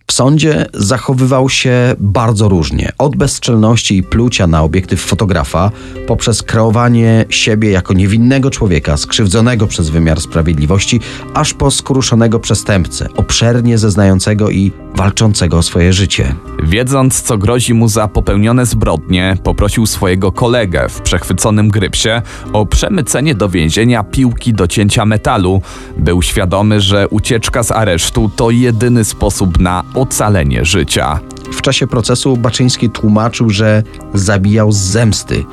W 0.06 0.12
sądzie 0.12 0.66
zachowywał 0.74 1.48
się 1.48 1.94
bardzo 1.98 2.48
różnie. 2.48 2.92
Od 2.98 3.16
bezczelności 3.16 3.96
i 3.96 4.02
plucia 4.02 4.46
na 4.46 4.62
obiektyw 4.62 5.00
fotografa, 5.00 5.70
poprzez 6.06 6.42
kreowanie 6.42 7.24
siebie 7.30 7.70
jako 7.70 7.94
niewinnego 7.94 8.50
człowieka, 8.50 8.96
skrzywdzonego 8.96 9.66
przez 9.66 9.90
wymiar 9.90 10.20
sprawiedliwości, 10.20 11.00
aż 11.34 11.54
po 11.54 11.70
skruszonego 11.70 12.40
przestępcę, 12.40 13.08
obszernie 13.16 13.78
zeznającego 13.78 14.50
i 14.50 14.72
walczącego 14.94 15.58
o 15.58 15.62
swoje 15.62 15.92
życie. 15.92 16.34
Wiedząc, 16.62 17.22
co 17.22 17.38
grozi 17.38 17.74
mu 17.74 17.88
za 17.88 18.08
popełnione 18.08 18.66
zbrodnie, 18.66 19.36
poprosił 19.42 19.86
swojego 19.86 20.32
kolegę 20.32 20.88
w 20.88 21.00
przechwyconym 21.00 21.68
grypsie 21.68 22.22
o 22.52 22.66
przemycenie 22.66 23.34
do 23.34 23.48
więzienia 23.48 24.02
piłki 24.02 24.52
do 24.52 24.66
cięcia 24.66 25.04
metalu. 25.04 25.62
Był 25.98 26.22
świadomy, 26.22 26.80
że 26.80 27.08
ucieczka 27.08 27.62
z 27.62 27.70
aresztu 27.70 28.30
to 28.36 28.50
jedyny 28.50 29.04
sposób 29.04 29.58
na 29.58 29.84
ocalenie 29.96 30.64
życia. 30.64 31.20
W 31.52 31.62
czasie 31.62 31.86
procesu 31.86 32.36
Baczyński 32.36 32.90
tłumaczył, 32.90 33.50
że 33.50 33.82
zabijał 34.14 34.72
z 34.72 34.76
zemsty. 34.76 35.44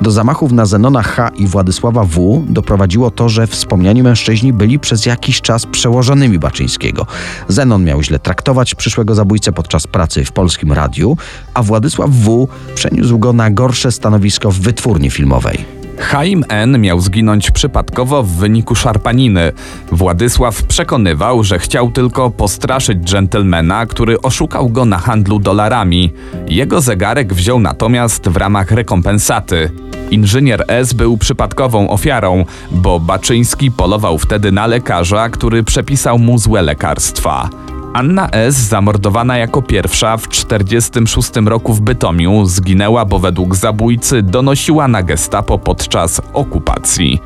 Do 0.00 0.10
zamachów 0.10 0.52
na 0.52 0.66
Zenona 0.66 1.02
H. 1.02 1.30
i 1.36 1.46
Władysława 1.46 2.04
W. 2.04 2.44
doprowadziło 2.48 3.10
to, 3.10 3.28
że 3.28 3.46
wspomniani 3.46 4.02
mężczyźni 4.02 4.52
byli 4.52 4.78
przez 4.78 5.06
jakiś 5.06 5.40
czas 5.40 5.66
przełożonymi 5.66 6.38
Baczyńskiego. 6.38 7.06
Zenon 7.48 7.84
miał 7.84 8.02
źle 8.02 8.18
traktować 8.18 8.74
przyszłego 8.74 9.14
zabójcę 9.14 9.52
podczas 9.52 9.86
pracy 9.86 10.24
w 10.24 10.32
polskim 10.32 10.72
radiu, 10.72 11.16
a 11.54 11.62
Władysław 11.62 12.10
W. 12.10 12.48
przeniósł 12.74 13.18
go 13.18 13.32
na 13.32 13.50
gorsze 13.50 13.92
stanowisko 13.92 14.50
w 14.50 14.60
wytwórni 14.60 15.10
filmowej. 15.10 15.73
Chaim 15.98 16.44
N. 16.48 16.80
miał 16.80 17.00
zginąć 17.00 17.50
przypadkowo 17.50 18.22
w 18.22 18.28
wyniku 18.28 18.74
szarpaniny. 18.74 19.52
Władysław 19.92 20.62
przekonywał, 20.62 21.44
że 21.44 21.58
chciał 21.58 21.90
tylko 21.90 22.30
postraszyć 22.30 22.98
dżentelmena, 22.98 23.86
który 23.86 24.20
oszukał 24.20 24.68
go 24.68 24.84
na 24.84 24.98
handlu 24.98 25.38
dolarami. 25.38 26.12
Jego 26.48 26.80
zegarek 26.80 27.34
wziął 27.34 27.60
natomiast 27.60 28.28
w 28.28 28.36
ramach 28.36 28.70
rekompensaty. 28.70 29.70
Inżynier 30.10 30.64
S. 30.68 30.92
był 30.92 31.16
przypadkową 31.16 31.90
ofiarą, 31.90 32.44
bo 32.70 33.00
Baczyński 33.00 33.70
polował 33.70 34.18
wtedy 34.18 34.52
na 34.52 34.66
lekarza, 34.66 35.28
który 35.28 35.62
przepisał 35.62 36.18
mu 36.18 36.38
złe 36.38 36.62
lekarstwa. 36.62 37.50
Anna 37.94 38.28
S., 38.30 38.54
zamordowana 38.54 39.38
jako 39.38 39.62
pierwsza 39.62 40.16
w 40.16 40.28
1946 40.28 41.46
roku 41.46 41.74
w 41.74 41.80
Bytomiu, 41.80 42.46
zginęła, 42.46 43.04
bo 43.04 43.18
według 43.18 43.56
zabójcy 43.56 44.22
donosiła 44.22 44.88
na 44.88 45.02
gestapo 45.02 45.58
podczas 45.58 46.20
okupacji. 46.32 47.20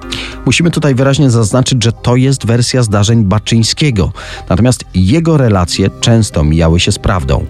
Musimy 0.47 0.71
tutaj 0.71 0.95
wyraźnie 0.95 1.31
zaznaczyć, 1.31 1.85
że 1.85 1.93
to 1.93 2.17
jest 2.17 2.47
wersja 2.47 2.83
zdarzeń 2.83 3.25
Baczyńskiego, 3.25 4.13
natomiast 4.49 4.85
jego 4.95 5.37
relacje 5.37 5.91
często 6.01 6.45
mijały 6.45 6.81
się 6.81 6.93
z 6.93 6.99
prawdą. 6.99 7.47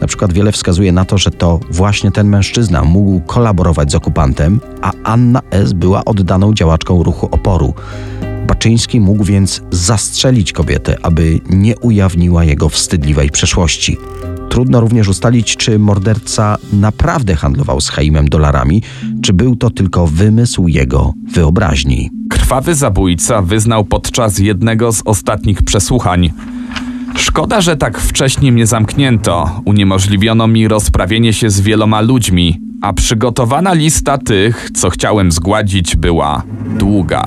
Na 0.00 0.06
przykład 0.06 0.32
wiele 0.32 0.52
wskazuje 0.52 0.92
na 0.92 1.04
to, 1.04 1.18
że 1.18 1.30
to 1.30 1.60
właśnie 1.70 2.10
ten 2.10 2.28
mężczyzna 2.28 2.84
mógł 2.84 3.20
kolaborować 3.20 3.92
z 3.92 3.94
okupantem, 3.94 4.60
a 4.82 4.92
Anna 5.04 5.40
S. 5.50 5.72
była 5.72 6.04
oddaną 6.04 6.54
działaczką 6.54 7.02
ruchu 7.02 7.28
oporu. 7.30 7.74
Baczyński 8.48 9.00
mógł 9.00 9.24
więc 9.24 9.62
zastrzelić 9.70 10.52
kobietę, 10.52 10.96
aby 11.02 11.40
nie 11.50 11.78
ujawniła 11.78 12.44
jego 12.44 12.68
wstydliwej 12.68 13.30
przeszłości. 13.30 13.96
Trudno 14.48 14.80
również 14.80 15.08
ustalić, 15.08 15.56
czy 15.56 15.78
morderca 15.78 16.56
naprawdę 16.72 17.36
handlował 17.36 17.80
z 17.80 17.88
Chaimem 17.88 18.28
dolarami, 18.28 18.82
czy 19.22 19.32
był 19.32 19.56
to 19.56 19.70
tylko 19.70 20.06
wymysł 20.06 20.68
jego 20.68 21.12
wyobraźni. 21.32 22.10
Krwawy 22.30 22.74
zabójca 22.74 23.42
wyznał 23.42 23.84
podczas 23.84 24.38
jednego 24.38 24.92
z 24.92 25.02
ostatnich 25.04 25.62
przesłuchań. 25.62 26.32
Szkoda, 27.16 27.60
że 27.60 27.76
tak 27.76 27.98
wcześnie 27.98 28.52
mnie 28.52 28.66
zamknięto. 28.66 29.60
Uniemożliwiono 29.64 30.46
mi 30.46 30.68
rozprawienie 30.68 31.32
się 31.32 31.50
z 31.50 31.60
wieloma 31.60 32.00
ludźmi, 32.00 32.60
a 32.82 32.92
przygotowana 32.92 33.72
lista 33.72 34.18
tych, 34.18 34.70
co 34.74 34.90
chciałem 34.90 35.32
zgładzić, 35.32 35.96
była 35.96 36.42
długa. 36.78 37.24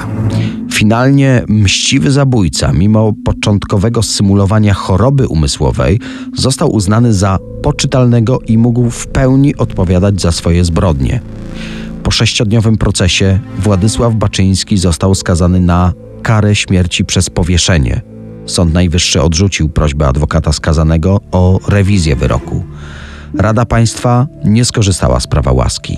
Finalnie 0.82 1.44
mściwy 1.48 2.12
zabójca, 2.12 2.74
mimo 2.74 3.13
początkowego 3.26 4.04
symulowania 4.04 4.74
choroby 4.74 5.28
umysłowej, 5.28 6.00
został 6.36 6.74
uznany 6.74 7.13
za 7.13 7.39
poczytalnego 7.63 8.39
i 8.39 8.58
mógł 8.58 8.89
w 8.89 9.08
pełni 9.08 9.56
odpowiadać 9.56 10.22
za 10.22 10.32
swoje 10.32 10.65
zbrodnie. 10.65 11.22
Po 12.04 12.12
sześciodniowym 12.12 12.78
procesie 12.78 13.39
Władysław 13.60 14.15
Baczyński 14.15 14.78
został 14.78 15.15
skazany 15.15 15.60
na 15.60 15.94
karę 16.24 16.56
śmierci 16.56 17.06
przez 17.06 17.30
powieszenie. 17.30 18.02
Sąd 18.46 18.74
Najwyższy 18.74 19.22
odrzucił 19.22 19.70
prośbę 19.70 20.08
adwokata 20.08 20.54
skazanego 20.54 21.20
o 21.32 21.60
rewizję 21.67 22.15
wyroku. 22.15 22.63
Rada 23.38 23.65
Państwa 23.65 24.28
nie 24.46 24.65
skorzystała 24.65 25.20
z 25.20 25.28
prawa 25.28 25.52
łaski. 25.52 25.98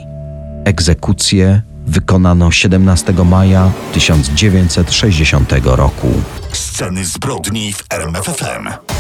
Egzekucję 0.66 1.62
wykonano 1.88 2.52
17 2.52 3.14
maja 3.26 3.72
1960 3.94 5.52
roku. 5.64 6.08
Sceny 6.52 7.06
zbrodni 7.06 7.74
w 7.74 7.84
RMFFM. 7.90 8.93